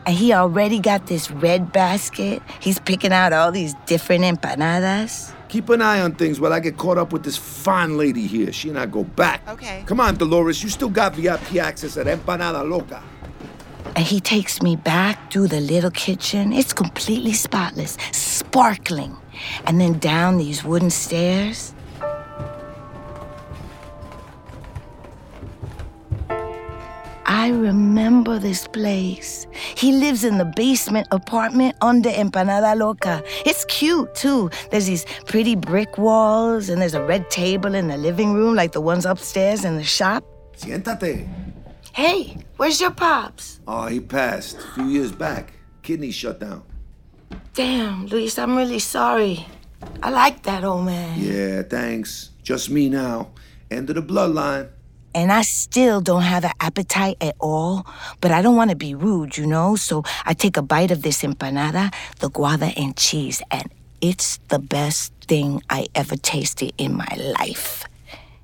And 0.07 0.17
he 0.17 0.33
already 0.33 0.81
got 0.81 1.07
this 1.07 1.31
red 1.31 1.71
basket. 1.73 2.43
He's 2.59 2.81
picking 2.81 3.13
out 3.13 3.33
all 3.33 3.53
these 3.53 3.75
different 3.87 4.25
empanadas. 4.25 5.33
Keep 5.49 5.69
an 5.69 5.83
eye 5.83 6.01
on 6.01 6.17
things 6.17 6.41
while 6.41 6.53
I 6.53 6.59
get 6.59 6.77
caught 6.77 6.99
up 6.99 7.13
with 7.13 7.23
this 7.23 7.37
fine 7.37 7.97
lady 7.97 8.27
here. 8.27 8.53
She 8.53 8.71
and 8.71 8.79
I 8.79 8.87
go 8.87 9.05
back. 9.05 9.49
Okay. 9.49 9.85
Come 9.87 10.01
on, 10.01 10.17
Dolores. 10.17 10.65
You 10.65 10.69
still 10.69 10.89
got 10.89 11.15
VIP 11.15 11.63
access 11.63 11.97
at 11.97 12.07
Empanada 12.07 12.69
Loca. 12.69 13.01
And 13.97 14.07
he 14.07 14.21
takes 14.21 14.63
me 14.63 14.77
back 14.77 15.33
through 15.33 15.49
the 15.49 15.61
little 15.61 15.91
kitchen. 15.91 16.53
It's 16.53 16.73
completely 16.73 17.33
spotless, 17.33 17.97
sparkling. 18.13 19.17
And 19.67 19.81
then 19.81 19.99
down 19.99 20.39
these 20.39 20.65
wooden 20.65 20.91
stairs. 20.91 21.75
I 27.27 27.49
remember 27.49 28.39
this 28.39 28.67
place. 28.67 29.47
He 29.77 29.93
lives 29.93 30.25
in 30.25 30.37
the 30.39 30.45
basement 30.45 31.07
apartment 31.11 31.77
under 31.81 32.11
Empanada 32.11 32.77
Loca. 32.77 33.23
It's 33.47 33.65
cute, 33.67 34.15
too. 34.15 34.51
There's 34.71 34.87
these 34.87 35.07
pretty 35.27 35.55
brick 35.57 35.97
walls, 35.97 36.69
and 36.69 36.83
there's 36.83 36.95
a 36.95 37.03
red 37.03 37.31
table 37.31 37.75
in 37.75 37.89
the 37.89 37.97
living 37.97 38.35
room, 38.35 38.55
like 38.55 38.73
the 38.73 38.81
ones 38.81 39.07
upstairs 39.07 39.65
in 39.65 39.77
the 39.77 39.85
shop. 39.85 40.25
Siéntate. 40.57 41.29
Hey, 41.93 42.37
where's 42.61 42.79
your 42.79 42.91
pops? 42.91 43.59
Oh, 43.67 43.87
he 43.87 44.01
passed 44.01 44.59
a 44.59 44.75
few 44.75 44.85
years 44.85 45.13
back. 45.13 45.55
Kidney 45.81 46.11
shut 46.11 46.41
down. 46.41 46.63
Damn, 47.55 48.07
Luis, 48.07 48.39
I'm 48.39 48.55
really 48.55 48.79
sorry. 48.79 49.47
I 50.03 50.11
like 50.11 50.43
that 50.43 50.63
old 50.63 50.85
man. 50.85 51.19
Yeah, 51.19 51.63
thanks. 51.63 52.31
Just 52.43 52.69
me 52.69 52.91
now. 52.91 53.31
End 53.71 53.89
of 53.89 53.97
the 53.97 54.03
bloodline. 54.03 54.69
And 55.15 55.33
I 55.33 55.41
still 55.41 56.03
don't 56.03 56.23
have 56.23 56.45
an 56.45 56.53
appetite 56.61 57.17
at 57.23 57.35
all, 57.41 57.87
but 58.21 58.31
I 58.31 58.43
don't 58.43 58.57
want 58.57 58.71
to 58.71 58.77
be 58.77 58.95
rude, 58.95 59.39
you 59.39 59.47
know? 59.47 59.75
So 59.75 60.05
I 60.27 60.35
take 60.35 60.59
a 60.59 60.63
bite 60.63 60.91
of 60.91 61.01
this 61.01 61.23
empanada, 61.23 61.93
the 62.19 62.29
guava 62.29 62.73
and 62.77 62.95
cheese, 62.95 63.41
and 63.51 63.71
it's 64.03 64.39
the 64.49 64.59
best 64.59 65.15
thing 65.27 65.63
I 65.71 65.87
ever 65.95 66.17
tasted 66.17 66.75
in 66.77 66.95
my 66.95 67.35
life. 67.39 67.87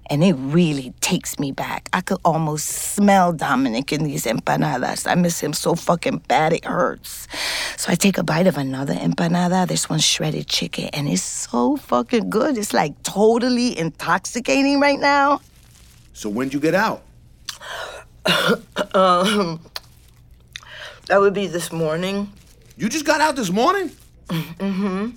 And 0.09 0.23
it 0.23 0.35
really 0.35 0.93
takes 1.01 1.39
me 1.39 1.53
back. 1.53 1.89
I 1.93 2.01
could 2.01 2.19
almost 2.25 2.67
smell 2.67 3.33
Dominic 3.33 3.93
in 3.93 4.05
these 4.05 4.25
empanadas. 4.25 5.11
I 5.11 5.15
miss 5.15 5.41
him 5.41 5.53
so 5.53 5.75
fucking 5.75 6.19
bad 6.29 6.53
it 6.53 6.65
hurts. 6.65 7.27
So 7.77 7.91
I 7.91 7.95
take 7.95 8.19
a 8.19 8.23
bite 8.23 8.47
of 8.47 8.57
another 8.57 8.95
empanada. 8.95 9.67
This 9.67 9.89
one's 9.89 10.05
shredded 10.05 10.47
chicken, 10.47 10.91
and 10.93 11.09
it's 11.09 11.23
so 11.23 11.77
fucking 11.77 12.31
good. 12.31 12.57
It's 12.57 12.73
like 12.73 13.03
totally 13.03 13.77
intoxicating 13.79 14.81
right 14.81 15.01
now. 15.01 15.41
So 16.13 16.31
when'd 16.31 16.55
you 16.55 16.61
get 16.61 16.75
out? 16.75 17.03
um, 18.95 19.61
that 21.09 21.21
would 21.21 21.35
be 21.35 21.47
this 21.47 21.73
morning. 21.73 22.33
You 22.77 22.89
just 22.89 23.05
got 23.05 23.21
out 23.21 23.37
this 23.37 23.51
morning? 23.51 23.91
Mm-hmm. 24.29 25.11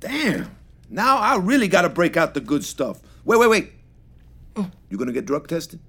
Damn. 0.00 0.50
Now 0.88 1.18
I 1.18 1.36
really 1.36 1.68
gotta 1.68 1.88
break 1.88 2.16
out 2.16 2.34
the 2.34 2.40
good 2.40 2.64
stuff. 2.64 3.00
Wait, 3.24 3.38
wait, 3.38 3.48
wait. 3.48 3.72
You 4.90 4.96
gonna 4.98 5.12
get 5.12 5.26
drug 5.26 5.48
tested? 5.48 5.80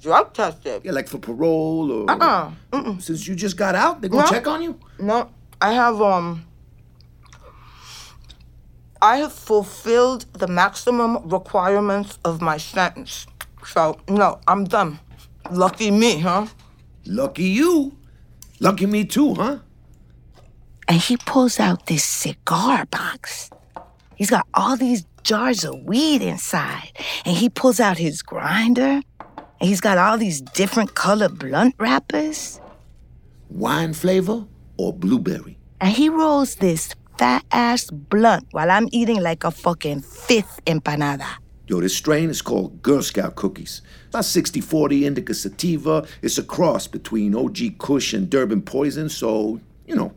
Drug 0.00 0.32
tested? 0.34 0.82
Yeah, 0.84 0.92
like 0.92 1.08
for 1.08 1.18
parole 1.18 1.90
or. 1.90 2.10
Uh-uh. 2.10 2.50
Mm-mm. 2.72 3.00
Since 3.02 3.26
you 3.26 3.34
just 3.34 3.56
got 3.56 3.74
out, 3.74 4.00
they 4.00 4.08
gonna 4.08 4.24
No. 4.24 4.30
check 4.30 4.46
on 4.46 4.62
you? 4.62 4.78
No, 4.98 5.30
I 5.60 5.72
have 5.72 6.00
um. 6.00 6.44
I 9.02 9.18
have 9.18 9.32
fulfilled 9.32 10.26
the 10.34 10.46
maximum 10.46 11.28
requirements 11.28 12.18
of 12.24 12.40
my 12.40 12.56
sentence. 12.58 13.26
So 13.66 13.98
no, 14.08 14.40
I'm 14.46 14.64
done. 14.64 14.98
Lucky 15.50 15.90
me, 15.90 16.20
huh? 16.20 16.46
Lucky 17.06 17.44
you. 17.44 17.96
Lucky 18.60 18.86
me 18.86 19.04
too, 19.04 19.34
huh? 19.34 19.58
And 20.88 20.98
he 21.00 21.16
pulls 21.16 21.58
out 21.60 21.86
this 21.86 22.04
cigar 22.04 22.84
box. 22.86 23.50
He's 24.16 24.30
got 24.30 24.46
all 24.54 24.76
these 24.76 25.04
jars 25.24 25.64
of 25.64 25.82
weed 25.84 26.22
inside. 26.22 26.92
And 27.24 27.36
he 27.36 27.48
pulls 27.48 27.80
out 27.80 27.98
his 27.98 28.22
grinder. 28.22 29.00
And 29.60 29.68
he's 29.68 29.80
got 29.80 29.98
all 29.98 30.18
these 30.18 30.40
different 30.40 30.94
colored 30.94 31.38
blunt 31.38 31.74
wrappers. 31.78 32.60
Wine 33.50 33.94
flavor 33.94 34.44
or 34.76 34.92
blueberry? 34.92 35.58
And 35.80 35.90
he 35.90 36.08
rolls 36.08 36.56
this 36.56 36.94
fat 37.18 37.44
ass 37.52 37.90
blunt 37.90 38.46
while 38.52 38.70
I'm 38.70 38.88
eating 38.92 39.20
like 39.22 39.44
a 39.44 39.50
fucking 39.50 40.02
fifth 40.02 40.60
empanada. 40.66 41.26
Yo, 41.66 41.80
this 41.80 41.96
strain 41.96 42.28
is 42.28 42.42
called 42.42 42.82
Girl 42.82 43.02
Scout 43.02 43.36
cookies. 43.36 43.80
It's 44.04 44.08
about 44.10 44.26
60 44.26 44.60
40 44.60 45.06
indica 45.06 45.32
sativa. 45.32 46.06
It's 46.20 46.36
a 46.36 46.42
cross 46.42 46.86
between 46.86 47.34
OG 47.34 47.78
Kush 47.78 48.12
and 48.12 48.28
Durban 48.28 48.60
Poison, 48.60 49.08
so, 49.08 49.60
you 49.86 49.96
know, 49.96 50.12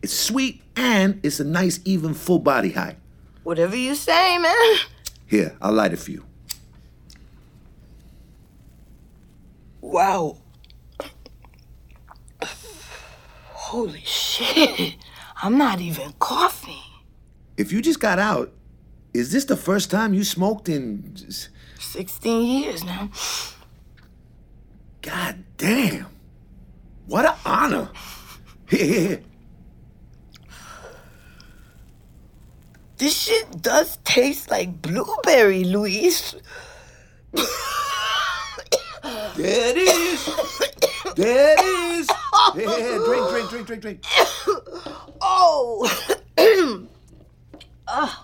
it's 0.00 0.12
sweet 0.12 0.62
and 0.76 1.18
it's 1.24 1.40
a 1.40 1.44
nice, 1.44 1.80
even 1.84 2.14
full 2.14 2.38
body 2.38 2.70
high. 2.70 2.96
Whatever 3.42 3.76
you 3.76 3.94
say, 3.94 4.38
man. 4.38 4.76
Here, 5.26 5.56
I'll 5.60 5.72
light 5.72 5.92
it 5.92 5.98
for 5.98 6.10
you. 6.10 6.24
Wow. 9.80 10.38
Holy 13.72 14.02
shit. 14.04 14.96
I'm 15.42 15.58
not 15.58 15.80
even 15.80 16.12
coughing. 16.18 16.76
If 17.56 17.72
you 17.72 17.82
just 17.82 18.00
got 18.00 18.18
out, 18.18 18.52
is 19.12 19.32
this 19.32 19.44
the 19.44 19.56
first 19.56 19.90
time 19.90 20.14
you 20.14 20.24
smoked 20.24 20.68
in. 20.68 21.16
16 21.78 22.42
years 22.62 22.84
now. 22.84 23.10
God 25.02 25.44
damn. 25.56 26.06
What 27.06 27.24
an 27.24 27.34
honor. 27.44 27.90
Here, 28.68 28.84
here, 28.84 29.00
here. 29.08 29.22
This 33.02 33.18
shit 33.20 33.60
does 33.60 33.96
taste 34.04 34.48
like 34.48 34.80
blueberry, 34.80 35.64
Luis. 35.64 36.36
There 37.32 37.42
it 39.34 39.76
is. 39.76 40.24
There 41.16 41.56
it 41.58 41.64
is. 41.64 42.08
Here. 42.54 42.98
Drink, 42.98 43.28
drink, 43.28 43.50
drink, 43.50 43.66
drink, 43.66 43.82
drink. 43.82 44.04
Oh. 45.20 45.84
I 47.88 48.14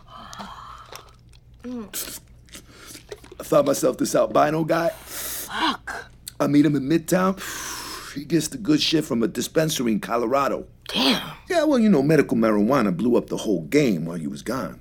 thought 3.41 3.67
myself 3.67 3.99
this 3.99 4.15
albino 4.15 4.63
guy. 4.63 4.91
Fuck. 4.91 6.13
I 6.39 6.47
meet 6.47 6.65
him 6.65 6.77
in 6.77 6.85
Midtown. 6.89 7.35
He 8.15 8.25
gets 8.25 8.47
the 8.47 8.59
good 8.59 8.81
shit 8.81 9.05
from 9.05 9.25
a 9.25 9.27
dispensary 9.27 9.91
in 9.91 9.99
Colorado. 9.99 10.69
Damn. 10.89 11.33
Yeah, 11.49 11.65
well, 11.65 11.79
you 11.79 11.89
know, 11.89 12.03
medical 12.03 12.37
marijuana 12.37 12.97
blew 12.97 13.17
up 13.17 13.29
the 13.29 13.37
whole 13.37 13.63
game 13.63 14.05
while 14.05 14.19
you 14.19 14.31
was 14.31 14.43
gone. 14.43 14.81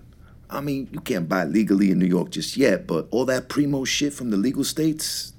I 0.50 0.62
mean, 0.62 0.88
you 0.92 1.02
can't 1.02 1.28
buy 1.28 1.44
legally 1.44 1.92
in 1.92 2.00
New 2.00 2.06
York 2.06 2.30
just 2.30 2.56
yet, 2.56 2.88
but 2.88 3.08
all 3.12 3.26
that 3.26 3.50
primo 3.50 3.84
shit 3.84 4.14
from 4.14 4.30
the 4.30 4.38
legal 4.38 4.64
states, 4.64 5.34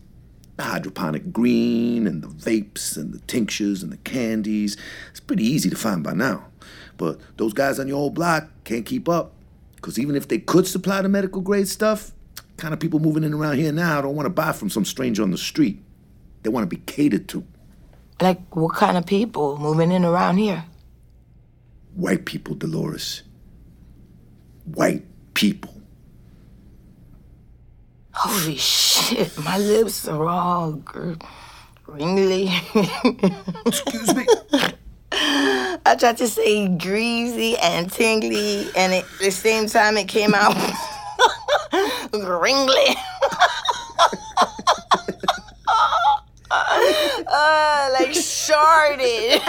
the 0.56 0.64
hydroponic 0.64 1.32
green 1.32 2.06
and 2.06 2.22
the 2.22 2.28
vapes 2.28 2.96
and 2.96 3.14
the 3.14 3.20
tinctures 3.20 3.82
and 3.82 3.90
the 3.90 3.96
candies, 3.98 4.76
it's 5.10 5.20
pretty 5.20 5.44
easy 5.44 5.70
to 5.70 5.76
find 5.76 6.04
by 6.04 6.12
now. 6.12 6.46
But 6.98 7.18
those 7.38 7.54
guys 7.54 7.78
on 7.78 7.88
your 7.88 7.96
old 7.96 8.14
block 8.14 8.48
can't 8.64 8.84
keep 8.84 9.08
up. 9.08 9.32
Because 9.76 9.98
even 9.98 10.16
if 10.16 10.28
they 10.28 10.38
could 10.38 10.66
supply 10.66 11.00
the 11.00 11.08
medical 11.08 11.40
grade 11.40 11.68
stuff, 11.68 12.12
kind 12.56 12.74
of 12.74 12.80
people 12.80 12.98
moving 12.98 13.24
in 13.24 13.32
around 13.32 13.56
here 13.56 13.72
now 13.72 14.02
don't 14.02 14.16
want 14.16 14.26
to 14.26 14.30
buy 14.30 14.52
from 14.52 14.68
some 14.68 14.84
stranger 14.84 15.22
on 15.22 15.30
the 15.30 15.38
street. 15.38 15.80
They 16.42 16.50
want 16.50 16.68
to 16.68 16.76
be 16.76 16.82
catered 16.84 17.28
to. 17.28 17.44
Like, 18.20 18.56
what 18.56 18.74
kind 18.74 18.96
of 18.96 19.06
people 19.06 19.58
moving 19.58 19.92
in 19.92 20.04
around 20.04 20.38
here? 20.38 20.64
White 21.94 22.24
people, 22.24 22.54
Dolores. 22.54 23.22
White 24.64 25.04
people. 25.34 25.74
Holy 28.12 28.56
shit, 28.56 29.38
my 29.44 29.58
lips 29.58 30.08
are 30.08 30.26
all 30.26 30.72
gr- 30.72 31.14
ringly. 31.86 32.50
Excuse 33.64 34.14
me. 34.14 34.26
I 35.12 35.96
tried 35.98 36.16
to 36.18 36.28
say 36.28 36.68
greasy 36.68 37.56
and 37.58 37.90
tingly, 37.90 38.68
and 38.76 38.92
at 38.92 39.04
the 39.20 39.30
same 39.30 39.68
time 39.68 39.96
it 39.96 40.08
came 40.08 40.34
out 40.34 40.54
ringly. 42.12 42.96
Uh, 47.48 47.90
like 47.92 48.10
sharded. 48.10 49.40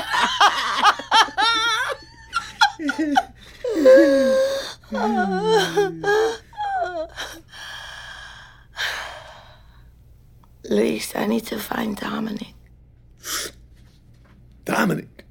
Luis, 10.69 11.15
I 11.15 11.25
need 11.25 11.45
to 11.47 11.57
find 11.57 11.95
Dominic. 11.97 12.53
Dominic. 14.65 15.25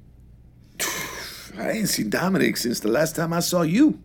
I 1.57 1.71
ain't 1.71 1.89
seen 1.89 2.09
Dominic 2.09 2.57
since 2.57 2.79
the 2.79 2.89
last 2.89 3.15
time 3.15 3.33
I 3.33 3.39
saw 3.39 3.61
you. 3.63 3.99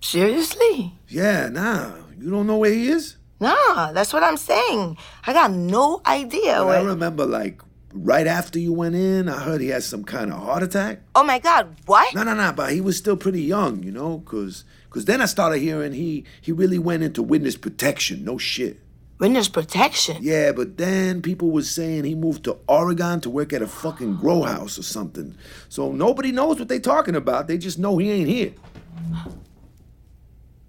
Seriously? 0.00 0.94
Yeah, 1.08 1.48
nah. 1.48 1.92
You 2.18 2.30
don't 2.30 2.46
know 2.46 2.58
where 2.58 2.72
he 2.72 2.88
is? 2.88 3.16
Nah, 3.42 3.90
that's 3.90 4.12
what 4.12 4.22
I'm 4.22 4.36
saying. 4.36 4.96
I 5.26 5.32
got 5.32 5.50
no 5.50 6.00
idea 6.06 6.62
But 6.64 6.78
I 6.78 6.82
remember, 6.82 7.26
like, 7.26 7.60
right 7.92 8.28
after 8.28 8.60
you 8.60 8.72
went 8.72 8.94
in, 8.94 9.28
I 9.28 9.40
heard 9.40 9.60
he 9.60 9.66
had 9.66 9.82
some 9.82 10.04
kind 10.04 10.32
of 10.32 10.38
heart 10.38 10.62
attack. 10.62 11.00
Oh 11.16 11.24
my 11.24 11.40
God, 11.40 11.74
what? 11.86 12.14
No, 12.14 12.22
no, 12.22 12.34
no, 12.34 12.52
but 12.52 12.72
he 12.72 12.80
was 12.80 12.96
still 12.96 13.16
pretty 13.16 13.42
young, 13.42 13.82
you 13.82 13.90
know, 13.90 14.22
cause, 14.26 14.64
cause 14.90 15.06
then 15.06 15.20
I 15.20 15.24
started 15.24 15.58
hearing 15.58 15.92
he 15.92 16.24
he 16.40 16.52
really 16.52 16.78
went 16.78 17.02
into 17.02 17.20
witness 17.20 17.56
protection. 17.56 18.24
No 18.24 18.38
shit. 18.38 18.78
Witness 19.18 19.48
protection. 19.48 20.18
Yeah, 20.20 20.52
but 20.52 20.78
then 20.78 21.20
people 21.20 21.50
was 21.50 21.68
saying 21.68 22.04
he 22.04 22.14
moved 22.14 22.44
to 22.44 22.58
Oregon 22.68 23.20
to 23.22 23.30
work 23.30 23.52
at 23.52 23.60
a 23.60 23.66
fucking 23.66 24.18
grow 24.18 24.42
house 24.42 24.78
or 24.78 24.84
something. 24.84 25.36
So 25.68 25.90
nobody 25.90 26.30
knows 26.30 26.60
what 26.60 26.68
they 26.68 26.78
talking 26.78 27.16
about. 27.16 27.48
They 27.48 27.58
just 27.58 27.80
know 27.80 27.98
he 27.98 28.08
ain't 28.08 28.28
here. 28.28 28.54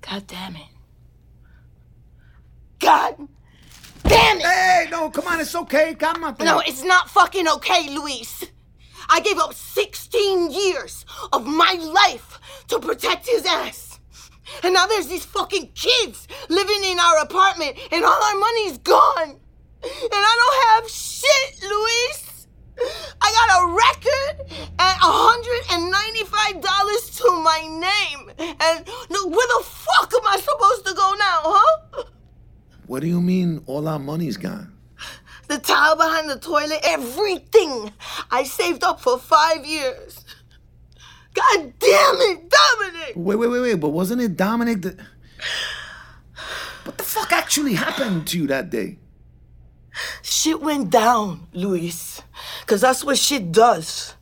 God 0.01 0.25
damn 0.25 0.56
it. 0.56 0.73
God 2.84 3.16
damn 4.04 4.38
it! 4.38 4.44
Hey, 4.44 4.88
no, 4.92 5.10
come 5.10 5.25
on, 5.28 5.40
it's 5.40 5.56
okay. 5.56 5.96
Come 5.96 6.24
on. 6.24 6.36
No, 6.42 6.60
it's 6.60 6.84
not 6.84 7.10
fucking 7.10 7.48
okay, 7.48 7.90
Luis. 7.96 8.44
I 9.10 9.22
gave 9.22 9.38
up 9.38 9.54
16 9.54 10.52
years 10.52 11.06
of 11.32 11.46
my 11.46 11.78
life 11.82 12.40
to 12.68 12.80
protect 12.80 13.25
his 13.28 13.46
ass. 13.46 14.00
And 14.63 14.74
now 14.74 14.86
there's 14.86 15.08
these 15.08 15.24
fucking 15.25 15.72
kids 15.74 16.28
living 16.50 16.84
in 16.84 17.00
our 17.00 17.20
apartment, 17.20 17.78
and 17.92 18.04
all 18.04 18.22
our 18.22 18.36
money's 18.36 18.78
gone. 18.80 19.40
And 19.84 20.13
I 20.13 20.38
don't 20.42 20.66
have 20.84 20.90
shit, 20.90 21.63
Luis. 21.63 22.48
I 23.22 23.32
got 23.32 23.62
a 23.62 23.68
record 23.72 24.42
and 24.80 25.00
$195 25.00 27.22
to 27.22 27.32
my 27.43 27.62
name. 27.62 28.32
And 28.60 28.88
no, 29.10 29.28
where 29.28 29.48
the 29.48 29.63
fuck 29.63 30.13
am 30.13 30.28
I 30.28 30.38
supposed 30.38 30.86
to 30.88 30.93
go 30.93 31.13
now, 31.17 31.41
huh? 31.46 32.04
What 32.88 33.02
do 33.02 33.08
you 33.08 33.22
mean 33.22 33.63
all 33.65 33.88
our 33.88 34.00
money's 34.00 34.38
gone? 34.38 34.74
The 35.48 35.58
tile 35.58 35.96
behind 35.96 36.30
the 36.30 36.39
toilet, 36.39 36.80
everything 36.84 37.91
I 38.32 38.43
saved 38.43 38.84
up 38.84 39.02
for 39.02 39.19
five 39.19 39.65
years. 39.65 40.24
God 41.34 41.74
damn 41.80 42.15
it, 42.22 42.50
Dominic! 42.50 43.13
Wait, 43.15 43.36
wait, 43.36 43.50
wait, 43.50 43.60
wait. 43.60 43.76
But 43.76 43.89
wasn't 43.89 44.22
it 44.22 44.38
Dominic 44.38 44.82
that. 44.84 45.00
What 46.84 46.98
the 46.98 47.04
fuck 47.04 47.32
actually 47.32 47.74
happened 47.74 48.28
to 48.28 48.38
you 48.38 48.48
that 48.48 48.69
day? 48.69 48.98
Shit 50.22 50.62
went 50.62 50.89
down, 50.89 51.48
Luis. 51.54 52.22
Cause 52.65 52.82
that's 52.82 53.04
what 53.04 53.17
shit 53.17 53.52
does. 53.52 54.15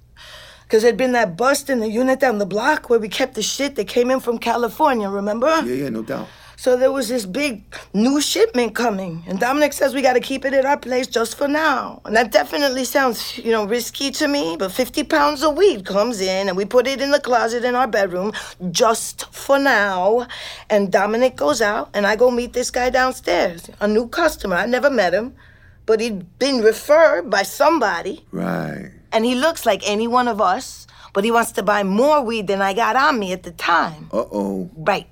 Cause 0.69 0.83
there'd 0.83 0.97
been 0.97 1.11
that 1.13 1.35
bust 1.35 1.69
in 1.69 1.79
the 1.79 1.89
unit 1.89 2.19
down 2.19 2.37
the 2.37 2.45
block 2.45 2.89
where 2.89 2.99
we 2.99 3.09
kept 3.09 3.35
the 3.35 3.41
shit 3.41 3.75
that 3.75 3.87
came 3.87 4.09
in 4.09 4.19
from 4.19 4.37
California, 4.37 5.09
remember? 5.09 5.47
Yeah, 5.65 5.83
yeah, 5.83 5.89
no 5.89 6.03
doubt. 6.03 6.27
So 6.61 6.77
there 6.77 6.91
was 6.91 7.07
this 7.09 7.25
big 7.25 7.63
new 7.91 8.21
shipment 8.21 8.75
coming, 8.75 9.23
and 9.25 9.39
Dominic 9.39 9.73
says 9.73 9.95
we 9.95 10.03
got 10.03 10.13
to 10.13 10.19
keep 10.19 10.45
it 10.45 10.53
at 10.53 10.63
our 10.63 10.77
place 10.77 11.07
just 11.07 11.35
for 11.35 11.47
now. 11.47 12.01
And 12.05 12.15
that 12.15 12.31
definitely 12.31 12.85
sounds, 12.85 13.35
you 13.39 13.49
know, 13.51 13.65
risky 13.65 14.11
to 14.11 14.27
me. 14.27 14.57
But 14.59 14.71
50 14.71 15.03
pounds 15.05 15.41
of 15.41 15.57
weed 15.57 15.87
comes 15.87 16.21
in, 16.21 16.47
and 16.49 16.55
we 16.55 16.65
put 16.65 16.85
it 16.85 17.01
in 17.01 17.09
the 17.09 17.19
closet 17.19 17.65
in 17.65 17.73
our 17.73 17.87
bedroom 17.87 18.31
just 18.69 19.25
for 19.33 19.57
now. 19.57 20.27
And 20.69 20.91
Dominic 20.91 21.35
goes 21.35 21.63
out, 21.63 21.89
and 21.95 22.05
I 22.05 22.15
go 22.15 22.29
meet 22.29 22.53
this 22.53 22.69
guy 22.69 22.91
downstairs, 22.91 23.67
a 23.79 23.87
new 23.87 24.07
customer. 24.07 24.57
I 24.57 24.67
never 24.67 24.91
met 24.91 25.15
him, 25.15 25.33
but 25.87 25.99
he'd 25.99 26.37
been 26.37 26.61
referred 26.61 27.31
by 27.31 27.41
somebody, 27.41 28.23
Right. 28.31 28.91
and 29.11 29.25
he 29.25 29.33
looks 29.33 29.65
like 29.65 29.81
any 29.89 30.07
one 30.07 30.27
of 30.27 30.39
us. 30.39 30.85
But 31.13 31.23
he 31.23 31.31
wants 31.31 31.53
to 31.53 31.63
buy 31.63 31.81
more 31.83 32.21
weed 32.21 32.45
than 32.45 32.61
I 32.61 32.73
got 32.73 32.95
on 32.95 33.17
me 33.19 33.33
at 33.33 33.41
the 33.41 33.51
time. 33.51 34.09
Uh 34.13 34.25
oh. 34.31 34.69
Right. 34.77 35.07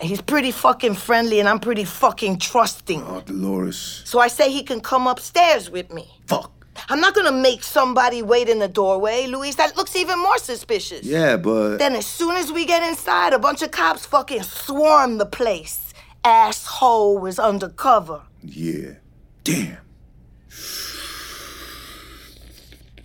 He's 0.00 0.20
pretty 0.20 0.52
fucking 0.52 0.94
friendly 0.94 1.40
and 1.40 1.48
I'm 1.48 1.58
pretty 1.58 1.84
fucking 1.84 2.38
trusting. 2.38 3.02
Oh, 3.02 3.20
Dolores. 3.20 4.02
So 4.04 4.20
I 4.20 4.28
say 4.28 4.50
he 4.50 4.62
can 4.62 4.80
come 4.80 5.06
upstairs 5.06 5.70
with 5.70 5.92
me. 5.92 6.08
Fuck. 6.26 6.52
I'm 6.88 7.00
not 7.00 7.14
gonna 7.14 7.32
make 7.32 7.64
somebody 7.64 8.22
wait 8.22 8.48
in 8.48 8.60
the 8.60 8.68
doorway, 8.68 9.26
Luis. 9.26 9.56
That 9.56 9.76
looks 9.76 9.96
even 9.96 10.18
more 10.20 10.38
suspicious. 10.38 11.04
Yeah, 11.04 11.36
but. 11.36 11.78
Then 11.78 11.96
as 11.96 12.06
soon 12.06 12.36
as 12.36 12.52
we 12.52 12.64
get 12.64 12.82
inside, 12.88 13.32
a 13.32 13.38
bunch 13.38 13.62
of 13.62 13.72
cops 13.72 14.06
fucking 14.06 14.44
swarm 14.44 15.18
the 15.18 15.26
place. 15.26 15.92
Asshole 16.24 17.18
was 17.18 17.38
undercover. 17.38 18.22
Yeah. 18.42 18.94
Damn. 19.42 19.78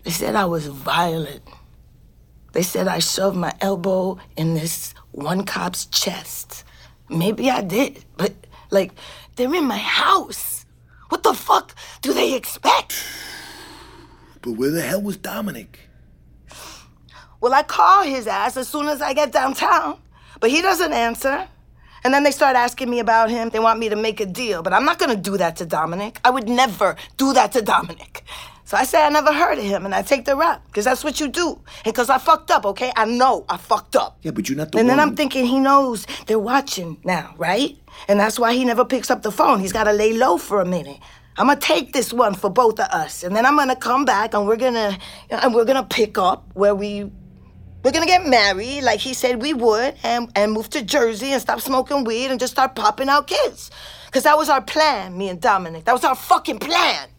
They 0.03 0.11
said 0.11 0.35
I 0.35 0.45
was 0.45 0.67
violent. 0.67 1.41
They 2.51 2.61
said 2.61 2.87
I 2.87 2.99
shoved 2.99 3.37
my 3.37 3.53
elbow 3.61 4.19
in 4.37 4.53
this 4.53 4.93
one 5.11 5.45
cop's 5.45 5.85
chest. 5.87 6.63
Maybe 7.13 7.49
I 7.49 7.61
did, 7.61 8.03
but 8.17 8.33
like, 8.71 8.91
they're 9.35 9.53
in 9.53 9.65
my 9.65 9.77
house. 9.77 10.65
What 11.09 11.23
the 11.23 11.33
fuck 11.33 11.75
do 12.01 12.13
they 12.13 12.33
expect? 12.33 12.95
But 14.41 14.53
where 14.53 14.71
the 14.71 14.81
hell 14.81 15.01
was 15.01 15.17
Dominic? 15.17 15.79
Well, 17.39 17.53
I 17.53 17.63
call 17.63 18.03
his 18.03 18.25
ass 18.25 18.57
as 18.57 18.67
soon 18.67 18.87
as 18.87 19.01
I 19.01 19.13
get 19.13 19.31
downtown, 19.31 19.99
but 20.39 20.49
he 20.49 20.61
doesn't 20.61 20.93
answer. 20.93 21.47
And 22.03 22.13
then 22.13 22.23
they 22.23 22.31
start 22.31 22.55
asking 22.55 22.89
me 22.89 22.99
about 22.99 23.29
him. 23.29 23.49
They 23.49 23.59
want 23.59 23.79
me 23.79 23.89
to 23.89 23.95
make 23.95 24.19
a 24.19 24.25
deal, 24.25 24.61
but 24.63 24.73
I'm 24.73 24.85
not 24.85 24.97
gonna 24.99 25.15
do 25.15 25.37
that 25.37 25.55
to 25.57 25.65
Dominic. 25.65 26.19
I 26.25 26.31
would 26.31 26.49
never 26.49 26.95
do 27.17 27.31
that 27.33 27.51
to 27.53 27.61
Dominic. 27.61 28.23
So 28.73 28.79
I 28.79 28.85
say 28.85 29.05
I 29.05 29.09
never 29.09 29.31
heard 29.31 29.59
of 29.59 29.63
him 29.63 29.85
and 29.85 29.93
I 29.93 30.01
take 30.01 30.25
the 30.25 30.35
rap, 30.35 30.65
because 30.65 30.85
that's 30.85 31.03
what 31.03 31.19
you 31.19 31.27
do. 31.27 31.61
And 31.85 31.93
because 31.93 32.09
I 32.09 32.17
fucked 32.17 32.49
up, 32.49 32.65
okay? 32.65 32.91
I 32.95 33.05
know 33.05 33.45
I 33.47 33.57
fucked 33.57 33.95
up. 33.95 34.17
Yeah, 34.23 34.31
but 34.31 34.49
you're 34.49 34.57
not 34.57 34.71
the 34.71 34.79
And 34.79 34.87
one. 34.87 34.89
And 34.89 34.99
then 34.99 35.07
I'm 35.09 35.15
thinking 35.15 35.45
he 35.45 35.59
knows 35.59 36.07
they're 36.25 36.39
watching 36.39 36.97
now, 37.03 37.35
right? 37.37 37.77
And 38.07 38.19
that's 38.19 38.39
why 38.39 38.53
he 38.53 38.65
never 38.65 38.83
picks 38.83 39.11
up 39.11 39.21
the 39.21 39.31
phone. 39.31 39.59
He's 39.59 39.73
got 39.73 39.83
to 39.83 39.91
lay 39.93 40.13
low 40.13 40.39
for 40.39 40.59
a 40.59 40.65
minute. 40.65 40.97
I'm 41.37 41.45
gonna 41.45 41.59
take 41.59 41.93
this 41.93 42.11
one 42.11 42.33
for 42.33 42.49
both 42.49 42.79
of 42.79 42.87
us, 42.87 43.21
and 43.23 43.35
then 43.35 43.45
I'm 43.45 43.55
gonna 43.55 43.75
come 43.75 44.05
back 44.05 44.33
and 44.33 44.47
we're 44.47 44.55
gonna 44.55 44.97
and 45.29 45.53
we're 45.53 45.65
gonna 45.65 45.83
pick 45.83 46.17
up 46.17 46.49
where 46.55 46.73
we 46.73 47.11
we're 47.83 47.91
gonna 47.91 48.07
get 48.07 48.25
married, 48.25 48.81
like 48.81 48.99
he 48.99 49.13
said 49.13 49.39
we 49.39 49.53
would, 49.53 49.93
and 50.01 50.31
and 50.35 50.51
move 50.51 50.71
to 50.71 50.81
Jersey 50.81 51.31
and 51.31 51.41
stop 51.41 51.61
smoking 51.61 52.05
weed 52.05 52.31
and 52.31 52.39
just 52.39 52.53
start 52.53 52.75
popping 52.75 53.09
out 53.09 53.27
kids. 53.27 53.69
Cause 54.09 54.23
that 54.23 54.35
was 54.35 54.49
our 54.49 54.61
plan, 54.63 55.15
me 55.15 55.29
and 55.29 55.39
Dominic. 55.39 55.85
That 55.85 55.93
was 55.93 56.03
our 56.03 56.15
fucking 56.15 56.57
plan. 56.57 57.09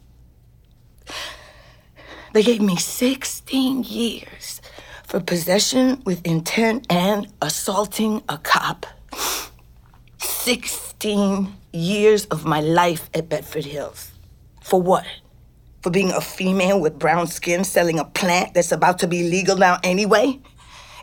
They 2.35 2.43
gave 2.43 2.61
me 2.61 2.75
16 2.75 3.85
years 3.85 4.61
for 5.07 5.21
possession 5.21 6.03
with 6.05 6.27
intent 6.27 6.85
and 6.91 7.29
assaulting 7.41 8.25
a 8.29 8.39
cop. 8.39 8.87
16 10.19 11.55
years 11.73 12.25
of 12.27 12.45
my 12.45 12.61
life 12.61 13.09
at 13.15 13.29
Bedford 13.29 13.65
Hills. 13.65 14.11
For 14.65 14.83
what? 14.83 15.07
For 15.83 15.91
being 15.91 16.11
a 16.11 16.21
female 16.21 16.81
with 16.81 16.99
brown 16.99 17.29
skin 17.29 17.63
selling 17.63 18.01
a 18.01 18.05
plant 18.05 18.55
that's 18.55 18.73
about 18.73 18.99
to 18.99 19.07
be 19.07 19.31
legal 19.31 19.57
now 19.57 19.79
anyway? 19.85 20.41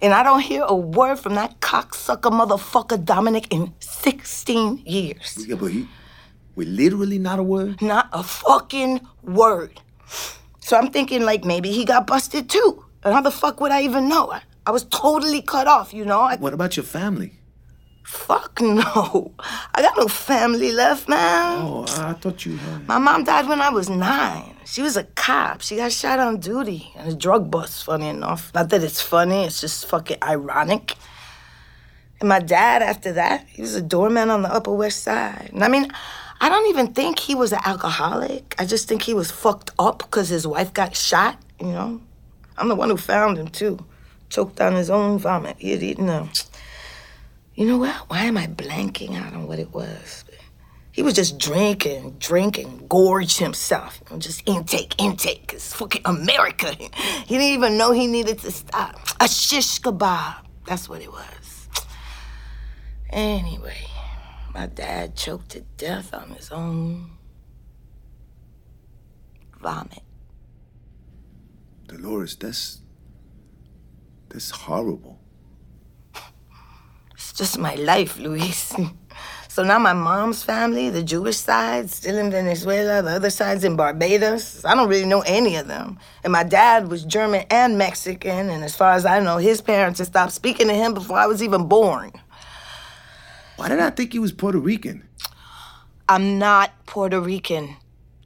And 0.01 0.13
I 0.13 0.23
don't 0.23 0.41
hear 0.41 0.65
a 0.67 0.75
word 0.75 1.17
from 1.17 1.35
that 1.35 1.61
cocksucker 1.61 2.29
motherfucker 2.29 3.05
Dominic 3.05 3.47
in 3.53 3.73
16 3.79 4.81
years. 4.85 5.45
Yeah, 5.47 5.55
but 5.55 5.67
he, 5.67 5.87
we 6.55 6.65
literally 6.65 7.19
not 7.19 7.39
a 7.39 7.43
word. 7.43 7.81
Not 7.81 8.09
a 8.11 8.21
fucking 8.21 8.99
word. 9.23 9.79
So 10.61 10.77
I'm 10.77 10.89
thinking 10.91 11.23
like 11.23 11.43
maybe 11.43 11.71
he 11.71 11.83
got 11.85 12.07
busted 12.07 12.49
too. 12.49 12.85
And 13.03 13.13
how 13.13 13.21
the 13.21 13.31
fuck 13.31 13.59
would 13.59 13.71
I 13.71 13.81
even 13.81 14.07
know? 14.07 14.31
I, 14.31 14.41
I 14.65 14.71
was 14.71 14.83
totally 14.85 15.41
cut 15.41 15.67
off, 15.67 15.93
you 15.93 16.05
know? 16.05 16.21
I, 16.21 16.37
What 16.37 16.53
about 16.53 16.77
your 16.77 16.85
family? 16.85 17.33
fuck 18.03 18.59
no. 18.61 19.31
I 19.73 19.81
got 19.81 19.95
no 19.97 20.07
family 20.07 20.71
left, 20.71 21.07
man. 21.07 21.61
Oh, 21.61 21.85
I 21.99 22.13
thought 22.13 22.45
you 22.45 22.57
had. 22.57 22.87
My 22.87 22.97
mom 22.97 23.23
died 23.23 23.47
when 23.47 23.61
I 23.61 23.69
was 23.69 23.89
nine. 23.89 24.55
She 24.65 24.81
was 24.81 24.97
a 24.97 25.03
cop. 25.03 25.61
She 25.61 25.77
got 25.77 25.91
shot 25.91 26.19
on 26.19 26.39
duty 26.39 26.91
in 26.95 27.07
a 27.07 27.15
drug 27.15 27.49
bust, 27.49 27.83
funny 27.85 28.09
enough. 28.09 28.51
Not 28.53 28.69
that 28.69 28.83
it's 28.83 29.01
funny, 29.01 29.45
it's 29.45 29.61
just 29.61 29.85
fucking 29.85 30.17
ironic. 30.23 30.95
And 32.19 32.27
my 32.29 32.39
dad, 32.39 32.81
after 32.81 33.13
that, 33.13 33.47
he 33.47 33.61
was 33.61 33.75
a 33.75 33.81
doorman 33.81 34.29
on 34.29 34.41
the 34.41 34.53
Upper 34.53 34.73
West 34.73 35.03
Side. 35.03 35.49
And 35.53 35.63
I 35.63 35.67
mean, 35.69 35.87
I 36.43 36.49
don't 36.49 36.67
even 36.69 36.93
think 36.93 37.19
he 37.19 37.35
was 37.35 37.53
an 37.53 37.59
alcoholic. 37.65 38.55
I 38.57 38.65
just 38.65 38.87
think 38.87 39.03
he 39.03 39.13
was 39.13 39.29
fucked 39.29 39.69
up 39.77 39.99
because 39.99 40.29
his 40.29 40.47
wife 40.47 40.73
got 40.73 40.95
shot, 40.95 41.37
you 41.59 41.67
know? 41.67 42.01
I'm 42.57 42.67
the 42.67 42.73
one 42.73 42.89
who 42.89 42.97
found 42.97 43.37
him, 43.37 43.47
too. 43.47 43.85
Choked 44.29 44.59
on 44.59 44.73
his 44.73 44.89
own 44.89 45.19
vomit. 45.19 45.57
He 45.59 45.69
had 45.69 45.83
eaten 45.83 46.09
a. 46.09 46.27
You 47.53 47.67
know 47.67 47.77
what? 47.77 47.93
Why 48.09 48.23
am 48.23 48.37
I 48.37 48.47
blanking 48.47 49.15
out 49.15 49.33
on 49.33 49.45
what 49.45 49.59
it 49.59 49.71
was? 49.71 50.25
He 50.91 51.03
was 51.03 51.13
just 51.13 51.37
drinking, 51.37 52.15
drinking, 52.17 52.87
gorged 52.89 53.37
himself. 53.37 54.01
You 54.09 54.15
know, 54.15 54.19
just 54.19 54.41
intake, 54.47 54.99
intake. 54.99 55.51
It's 55.53 55.73
fucking 55.73 56.01
America. 56.05 56.75
He 57.25 57.37
didn't 57.37 57.53
even 57.53 57.77
know 57.77 57.91
he 57.91 58.07
needed 58.07 58.39
to 58.39 58.51
stop. 58.51 58.99
A 59.19 59.27
shish 59.27 59.79
kebab. 59.79 60.37
That's 60.65 60.89
what 60.89 61.01
it 61.01 61.11
was. 61.11 61.69
Anyway, 63.11 63.85
my 64.53 64.67
dad 64.67 65.15
choked 65.15 65.49
to 65.49 65.61
death 65.77 66.13
on 66.13 66.29
his 66.31 66.51
own 66.51 67.11
vomit. 69.59 70.03
Dolores, 71.87 72.35
that's. 72.35 72.79
That's 74.29 74.49
horrible. 74.49 75.19
It's 77.13 77.33
just 77.33 77.57
my 77.59 77.75
life, 77.75 78.17
Luis. 78.17 78.73
So 79.51 79.63
now 79.63 79.79
my 79.79 79.91
mom's 79.91 80.43
family, 80.43 80.89
the 80.89 81.03
Jewish 81.03 81.35
side, 81.35 81.89
still 81.89 82.17
in 82.17 82.31
Venezuela, 82.31 83.01
the 83.01 83.09
other 83.09 83.29
side's 83.29 83.65
in 83.65 83.75
Barbados. 83.75 84.63
I 84.63 84.75
don't 84.75 84.87
really 84.87 85.05
know 85.05 85.19
any 85.25 85.57
of 85.57 85.67
them. 85.67 85.99
And 86.23 86.31
my 86.31 86.43
dad 86.43 86.87
was 86.87 87.03
German 87.03 87.43
and 87.49 87.77
Mexican, 87.77 88.49
and 88.49 88.63
as 88.63 88.77
far 88.77 88.93
as 88.93 89.05
I 89.05 89.19
know, 89.19 89.39
his 89.39 89.59
parents 89.59 89.99
had 89.99 90.07
stopped 90.07 90.31
speaking 90.31 90.69
to 90.69 90.73
him 90.73 90.93
before 90.93 91.17
I 91.17 91.27
was 91.27 91.43
even 91.43 91.67
born. 91.67 92.13
Why 93.61 93.69
did 93.69 93.79
I 93.79 93.91
think 93.91 94.11
he 94.11 94.17
was 94.17 94.31
Puerto 94.31 94.57
Rican? 94.57 95.03
I'm 96.09 96.39
not 96.39 96.71
Puerto 96.87 97.21
Rican. 97.21 97.75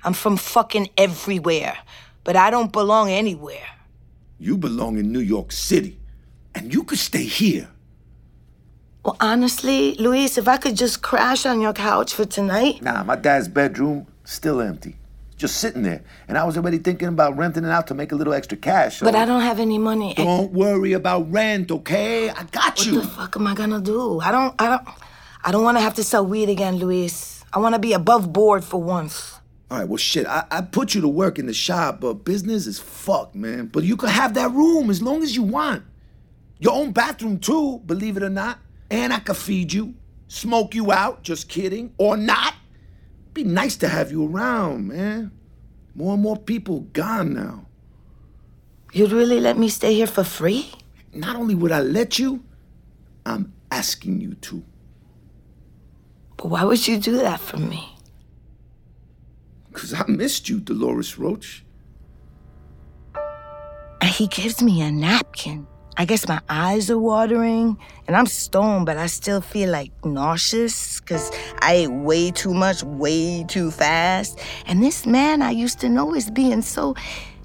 I'm 0.02 0.14
from 0.14 0.38
fucking 0.38 0.88
everywhere, 0.98 1.78
but 2.24 2.38
I 2.38 2.50
don't 2.50 2.72
belong 2.72 3.10
anywhere. 3.12 3.68
You 4.40 4.56
belong 4.56 4.98
in 4.98 5.12
New 5.12 5.20
York 5.20 5.52
City, 5.52 6.00
and 6.56 6.74
you 6.74 6.84
could 6.84 7.00
stay 7.00 7.24
here. 7.26 7.68
Well, 9.04 9.18
honestly, 9.20 9.96
Luis, 9.96 10.38
if 10.38 10.48
I 10.48 10.56
could 10.56 10.78
just 10.78 11.02
crash 11.02 11.46
on 11.46 11.60
your 11.60 11.74
couch 11.74 12.14
for 12.14 12.24
tonight. 12.24 12.82
Nah, 12.82 13.04
my 13.04 13.18
dad's 13.18 13.50
bedroom 13.50 14.08
still 14.24 14.62
empty, 14.62 14.96
just 15.36 15.58
sitting 15.58 15.84
there, 15.84 16.02
and 16.30 16.38
I 16.38 16.46
was 16.46 16.56
already 16.56 16.78
thinking 16.78 17.10
about 17.10 17.36
renting 17.36 17.66
it 17.66 17.72
out 17.72 17.88
to 17.88 17.94
make 17.94 18.14
a 18.14 18.16
little 18.16 18.34
extra 18.34 18.58
cash. 18.58 19.00
so- 19.00 19.06
But 19.06 19.16
I 19.16 19.26
don't 19.26 19.42
have 19.42 19.60
any 19.60 19.80
money. 19.80 20.14
Don't 20.14 20.54
worry 20.54 20.94
about 20.94 21.30
rent, 21.30 21.72
okay? 21.72 22.30
I 22.30 22.44
got 22.44 22.78
What 22.78 22.86
you. 22.86 22.94
What 22.96 23.02
the 23.04 23.08
fuck 23.10 23.36
am 23.36 23.48
I 23.48 23.54
gonna 23.54 23.82
do? 23.82 24.22
I 24.22 24.32
don't, 24.32 24.56
I 24.62 24.68
don't, 24.70 24.88
I 25.48 25.52
don't 25.52 25.64
want 25.64 25.78
to 25.78 25.82
have 25.82 25.94
to 25.94 26.04
sell 26.04 26.26
weed 26.26 26.50
again, 26.50 26.78
Luis. 26.78 27.46
I 27.54 27.60
want 27.60 27.76
to 27.76 27.80
be 27.80 27.94
above 27.94 28.34
board 28.34 28.64
for 28.64 28.82
once. 28.82 29.38
All 29.70 29.78
right, 29.78 29.88
well, 29.88 29.98
shit, 29.98 30.26
I, 30.26 30.44
I 30.50 30.62
put 30.62 30.96
you 30.96 31.02
to 31.02 31.08
work 31.08 31.38
in 31.38 31.46
the 31.46 31.54
shop, 31.54 32.02
but 32.02 32.26
business 32.26 32.66
is 32.66 32.80
fucked, 32.80 33.36
man. 33.36 33.68
But 33.68 33.84
you 33.84 33.96
can 33.96 34.10
have 34.10 34.34
that 34.34 34.50
room 34.50 34.90
as 34.90 35.04
long 35.04 35.22
as 35.22 35.36
you 35.36 35.44
want. 35.44 35.84
Your 36.58 36.74
own 36.74 36.94
bathroom, 36.94 37.38
too, 37.38 37.78
believe 37.86 38.18
it 38.18 38.24
or 38.24 38.30
not. 38.30 38.58
And 38.90 39.14
I 39.14 39.20
could 39.20 39.38
feed 39.38 39.72
you, 39.72 39.94
smoke 40.28 40.74
you 40.74 40.92
out, 40.92 41.22
just 41.22 41.48
kidding, 41.48 41.94
or 42.00 42.18
not. 42.18 42.56
Be 43.36 43.44
nice 43.44 43.76
to 43.78 43.88
have 43.88 44.12
you 44.12 44.28
around, 44.28 44.88
man. 44.88 45.32
More 45.94 46.16
and 46.16 46.24
more 46.24 46.38
people 46.38 46.82
gone 46.92 47.36
now. 47.36 47.68
You'd 48.94 49.12
really 49.12 49.40
let 49.40 49.60
me 49.60 49.70
stay 49.70 49.94
here 49.94 50.08
for 50.08 50.24
free? 50.24 50.72
Not 51.14 51.36
only 51.36 51.54
would 51.54 51.72
I 51.72 51.82
let 51.82 52.18
you, 52.18 52.44
I'm 53.28 53.54
asking 53.70 54.22
you 54.22 54.34
to. 54.34 54.64
But 56.38 56.48
why 56.48 56.64
would 56.64 56.88
you 56.88 57.00
do 57.00 57.18
that 57.18 57.40
for 57.40 57.58
me? 57.58 57.98
Because 59.72 59.94
I 59.94 60.04
missed 60.08 60.50
you, 60.50 60.60
Dolores 60.60 61.18
Roach. 61.18 61.64
And 64.02 64.10
he 64.10 64.28
gives 64.28 64.62
me 64.62 64.82
a 64.82 64.92
napkin. 64.92 65.68
I 65.98 66.04
guess 66.04 66.28
my 66.28 66.42
eyes 66.50 66.92
are 66.92 67.00
watering, 67.00 67.78
and 68.06 68.18
I'm 68.18 68.26
stoned, 68.26 68.86
but 68.86 68.98
I 68.98 69.08
still 69.08 69.40
feel 69.40 69.70
like 69.70 69.92
nauseous 70.04 71.00
because 71.00 71.32
I 71.60 71.74
ate 71.74 71.92
way 71.92 72.32
too 72.32 72.54
much, 72.54 72.84
way 72.84 73.46
too 73.48 73.72
fast. 73.72 74.40
And 74.66 74.84
this 74.84 75.06
man 75.06 75.42
I 75.42 75.52
used 75.52 75.80
to 75.80 75.90
know 75.90 76.14
is 76.14 76.30
being 76.30 76.62
so, 76.62 76.96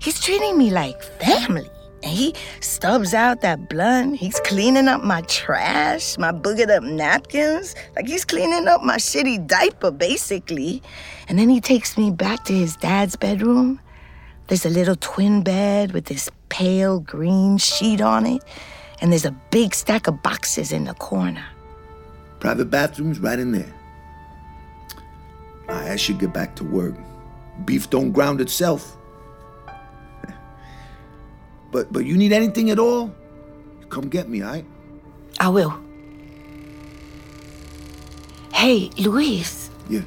he's 0.00 0.20
treating 0.20 0.58
me 0.58 0.70
like 0.70 1.00
family. 1.20 1.70
And 2.02 2.12
he 2.12 2.34
stubs 2.60 3.12
out 3.12 3.42
that 3.42 3.68
blunt. 3.68 4.16
He's 4.16 4.40
cleaning 4.40 4.88
up 4.88 5.02
my 5.04 5.20
trash, 5.22 6.16
my 6.16 6.32
boogered 6.32 6.74
up 6.74 6.82
napkins. 6.82 7.74
Like 7.94 8.06
he's 8.06 8.24
cleaning 8.24 8.66
up 8.68 8.82
my 8.82 8.96
shitty 8.96 9.46
diaper, 9.46 9.90
basically. 9.90 10.82
And 11.28 11.38
then 11.38 11.48
he 11.48 11.60
takes 11.60 11.98
me 11.98 12.10
back 12.10 12.44
to 12.44 12.54
his 12.54 12.76
dad's 12.76 13.16
bedroom. 13.16 13.80
There's 14.46 14.66
a 14.66 14.70
little 14.70 14.96
twin 14.96 15.42
bed 15.42 15.92
with 15.92 16.06
this 16.06 16.30
pale 16.48 17.00
green 17.00 17.56
sheet 17.58 18.00
on 18.00 18.26
it, 18.26 18.42
and 19.00 19.12
there's 19.12 19.24
a 19.24 19.30
big 19.50 19.74
stack 19.74 20.08
of 20.08 20.22
boxes 20.22 20.72
in 20.72 20.84
the 20.84 20.94
corner. 20.94 21.44
Private 22.40 22.70
bathrooms 22.70 23.20
right 23.20 23.38
in 23.38 23.52
there. 23.52 23.72
I 25.68 25.94
should 25.96 26.18
get 26.18 26.32
back 26.32 26.56
to 26.56 26.64
work. 26.64 26.96
Beef 27.64 27.88
don't 27.90 28.10
ground 28.10 28.40
itself. 28.40 28.96
But 31.70 31.92
but 31.92 32.04
you 32.04 32.16
need 32.16 32.32
anything 32.32 32.70
at 32.70 32.78
all? 32.78 33.14
Come 33.88 34.08
get 34.08 34.28
me, 34.28 34.42
alright? 34.42 34.64
I 35.38 35.48
will. 35.48 35.74
Hey, 38.52 38.90
Luis, 38.98 39.70
Yeah. 39.88 40.02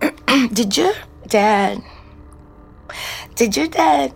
did 0.52 0.76
your 0.76 0.94
dad. 1.28 1.82
Did 3.34 3.56
your 3.56 3.66
dad 3.68 4.12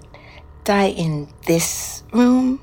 die 0.64 0.88
in 0.88 1.28
this 1.46 2.02
room? 2.12 2.60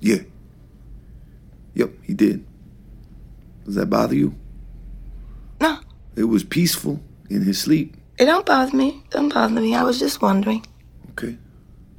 Yeah. 0.00 0.22
Yep, 1.74 1.90
he 2.02 2.14
did. 2.14 2.46
Does 3.64 3.74
that 3.74 3.86
bother 3.90 4.14
you? 4.14 4.34
No, 5.60 5.80
It 6.14 6.24
was 6.24 6.44
peaceful 6.44 7.00
in 7.28 7.42
his 7.42 7.58
sleep. 7.60 7.96
It 8.18 8.24
don't 8.24 8.46
bother 8.46 8.76
me. 8.76 9.02
Don't 9.10 9.32
bother 9.32 9.60
me. 9.60 9.74
I 9.74 9.82
was 9.82 9.98
just 9.98 10.22
wondering. 10.22 10.64
Okay. 11.10 11.36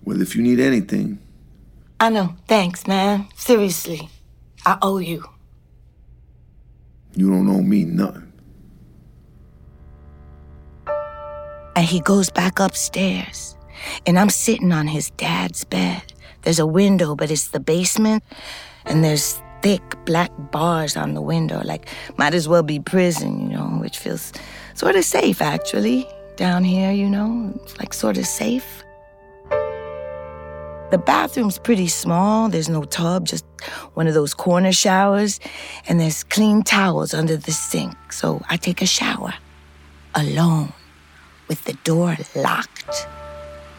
Well, 0.04 0.22
if 0.22 0.36
you 0.36 0.42
need 0.42 0.60
anything, 0.60 1.20
I 2.00 2.10
know. 2.10 2.36
Thanks, 2.48 2.88
man. 2.88 3.28
Seriously. 3.36 4.10
I 4.66 4.78
owe 4.82 4.98
you. 5.00 5.24
you 7.16 7.30
don't 7.30 7.50
owe 7.50 7.62
me 7.62 7.84
nothing. 7.86 8.32
And 11.76 11.86
he 11.86 12.00
goes 12.02 12.30
back 12.30 12.60
upstairs. 12.60 13.56
And 14.06 14.18
I'm 14.18 14.30
sitting 14.30 14.72
on 14.72 14.88
his 14.88 15.12
dad's 15.12 15.64
bed. 15.64 16.14
There's 16.42 16.60
a 16.60 16.66
window, 16.66 17.16
but 17.16 17.30
it's 17.32 17.50
the 17.50 17.60
basement. 17.60 18.24
And 18.86 19.04
there's 19.04 19.40
thick 19.62 19.82
black 20.06 20.32
bars 20.52 20.96
on 20.98 21.14
the 21.14 21.22
window. 21.22 21.62
Like, 21.64 21.88
might 22.18 22.34
as 22.34 22.48
well 22.48 22.64
be 22.64 22.80
prison, 22.80 23.50
you 23.52 23.58
know, 23.58 23.66
which 23.82 23.98
feels 23.98 24.34
sort 24.78 24.96
of 24.96 25.04
safe, 25.04 25.42
actually. 25.42 26.08
Down 26.36 26.64
here, 26.64 26.92
you 26.92 27.10
know, 27.10 27.52
it's 27.64 27.80
like 27.80 27.94
sort 27.94 28.18
of 28.18 28.28
safe. 28.28 28.84
The 30.92 31.00
bathroom's 31.04 31.58
pretty 31.58 31.88
small. 31.88 32.48
There's 32.48 32.70
no 32.70 32.84
tub, 32.84 33.26
just 33.26 33.44
one 33.96 34.08
of 34.08 34.14
those 34.14 34.36
corner 34.36 34.72
showers. 34.72 35.40
And 35.90 36.00
there's 36.00 36.24
clean 36.24 36.62
towels 36.62 37.14
under 37.14 37.36
the 37.36 37.52
sink. 37.52 38.14
So 38.14 38.42
I 38.50 38.56
take 38.56 38.84
a 38.84 38.86
shower 38.86 39.34
alone 40.14 40.72
with 41.48 41.64
the 41.66 41.74
door 41.84 42.16
locked, 42.36 43.08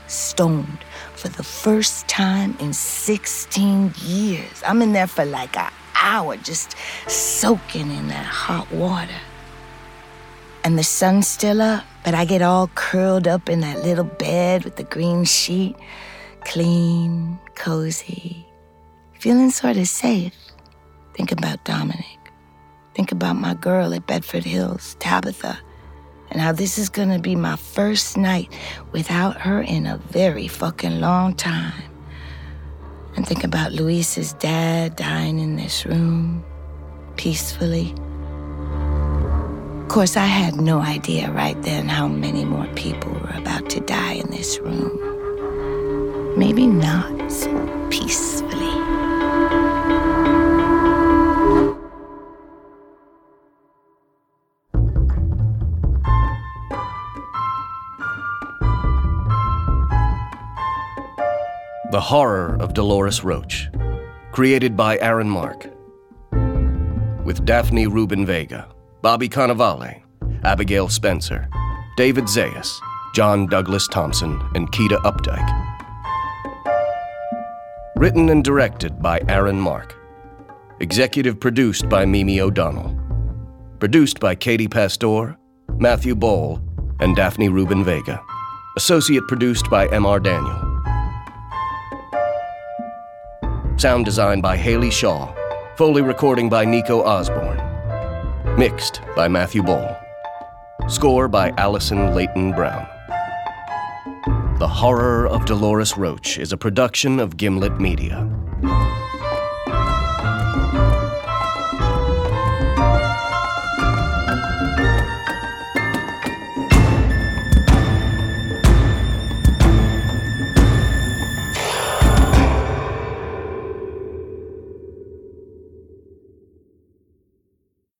stoned 0.08 0.78
for 1.14 1.28
the 1.28 1.44
first 1.44 2.08
time 2.08 2.56
in 2.58 2.72
16 2.72 3.94
years. 4.04 4.62
I'm 4.66 4.82
in 4.82 4.92
there 4.92 5.06
for 5.06 5.24
like 5.24 5.56
an 5.56 5.70
hour, 5.94 6.37
just 6.37 6.74
soaking 7.06 7.90
in 7.92 8.08
that 8.08 8.26
hot 8.26 8.70
water. 8.72 9.14
And 10.68 10.78
the 10.78 10.85
sun's 10.85 11.26
still 11.26 11.62
up, 11.62 11.83
but 12.04 12.12
I 12.12 12.26
get 12.26 12.42
all 12.42 12.68
curled 12.74 13.26
up 13.26 13.48
in 13.48 13.61
that 13.61 13.83
little 13.83 14.04
bed 14.04 14.64
with 14.64 14.76
the 14.76 14.83
green 14.83 15.24
sheet, 15.24 15.74
clean, 16.44 17.38
cozy, 17.54 18.46
feeling 19.14 19.48
sort 19.48 19.78
of 19.78 19.88
safe. 19.88 20.35
Think 21.14 21.33
about 21.33 21.64
Dominic. 21.64 22.18
Think 22.94 23.12
about 23.12 23.37
my 23.37 23.54
girl 23.54 23.94
at 23.94 24.07
Bedford 24.07 24.44
Hills, 24.44 24.94
Tabitha, 24.98 25.59
and 26.31 26.38
how 26.38 26.52
this 26.52 26.76
is 26.76 26.90
gonna 26.90 27.18
be 27.18 27.35
my 27.35 27.57
first 27.57 28.18
night 28.18 28.52
without 28.92 29.40
her 29.40 29.62
in 29.62 29.87
a 29.87 29.96
very 29.96 30.48
fucking 30.48 31.00
long 31.00 31.35
time. 31.35 31.83
And 33.16 33.26
think 33.26 33.42
about 33.42 33.72
Luis's 33.72 34.35
dad 34.35 34.96
dying 34.96 35.38
in 35.38 35.57
this 35.57 35.87
room, 35.87 36.44
peacefully. 37.16 37.94
Of 39.88 39.94
course, 39.94 40.18
I 40.18 40.27
had 40.27 40.57
no 40.57 40.81
idea 40.81 41.31
right 41.31 41.61
then 41.62 41.88
how 41.88 42.07
many 42.09 42.44
more 42.44 42.66
people 42.74 43.11
were 43.11 43.33
about 43.35 43.70
to 43.70 43.81
die 43.81 44.12
in 44.12 44.31
this 44.31 44.59
room. 44.59 46.38
Maybe 46.38 46.66
not 46.66 47.33
so 47.33 47.48
peacefully. 47.88 48.68
The 61.90 62.03
Horror 62.03 62.59
of 62.61 62.74
Dolores 62.74 63.24
Roach, 63.24 63.70
created 64.33 64.77
by 64.77 64.98
Aaron 64.98 65.31
Mark. 65.31 65.66
With 67.24 67.46
Daphne 67.46 67.87
Rubin 67.87 68.27
Vega, 68.27 68.68
Bobby 69.00 69.28
Cannavale, 69.28 70.02
Abigail 70.42 70.88
Spencer, 70.88 71.48
David 71.96 72.24
Zayas, 72.24 72.80
John 73.14 73.46
Douglas 73.46 73.87
Thompson, 73.87 74.40
and 74.56 74.70
Kita 74.72 74.96
Updike. 75.02 75.66
Written 77.94 78.28
and 78.30 78.42
directed 78.42 79.00
by 79.00 79.20
Aaron 79.28 79.61
Mark. 79.61 79.96
Executive 80.80 81.38
produced 81.38 81.88
by 81.88 82.04
Mimi 82.04 82.40
O'Donnell. 82.40 82.98
Produced 83.78 84.18
by 84.18 84.34
Katie 84.34 84.66
Pastore, 84.66 85.37
Matthew 85.76 86.16
Boll, 86.16 86.61
and 86.98 87.14
Daphne 87.14 87.48
Rubin 87.48 87.84
Vega. 87.84 88.20
Associate 88.76 89.22
produced 89.28 89.70
by 89.70 89.87
M.R. 89.88 90.18
Daniel. 90.18 90.58
Sound 93.76 94.04
design 94.04 94.40
by 94.40 94.56
Haley 94.56 94.90
Shaw. 94.90 95.32
Foley 95.76 96.02
recording 96.02 96.48
by 96.48 96.64
Nico 96.64 97.02
Osborne. 97.04 97.67
Mixed 98.58 99.02
by 99.14 99.28
Matthew 99.28 99.62
Boll. 99.62 99.96
Score 100.88 101.28
by 101.28 101.50
Allison 101.58 102.12
Leyton 102.12 102.50
Brown. 102.50 102.88
The 104.58 104.66
Horror 104.66 105.28
of 105.28 105.46
Dolores 105.46 105.96
Roach 105.96 106.38
is 106.38 106.52
a 106.52 106.56
production 106.56 107.20
of 107.20 107.36
Gimlet 107.36 107.80
Media. 107.80 108.28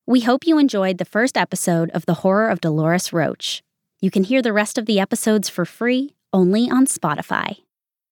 We 0.09 0.21
hope 0.21 0.47
you 0.47 0.57
enjoyed 0.57 0.97
the 0.97 1.05
first 1.05 1.37
episode 1.37 1.91
of 1.91 2.07
The 2.07 2.15
Horror 2.25 2.49
of 2.49 2.61
Dolores 2.61 3.13
Roach. 3.13 3.61
You 4.01 4.09
can 4.09 4.23
hear 4.23 4.41
the 4.41 4.51
rest 4.51 4.79
of 4.79 4.87
the 4.87 4.99
episodes 4.99 5.49
for 5.49 5.65
free 5.65 6.15
only 6.33 6.67
on 6.67 6.87
Spotify. 6.87 7.57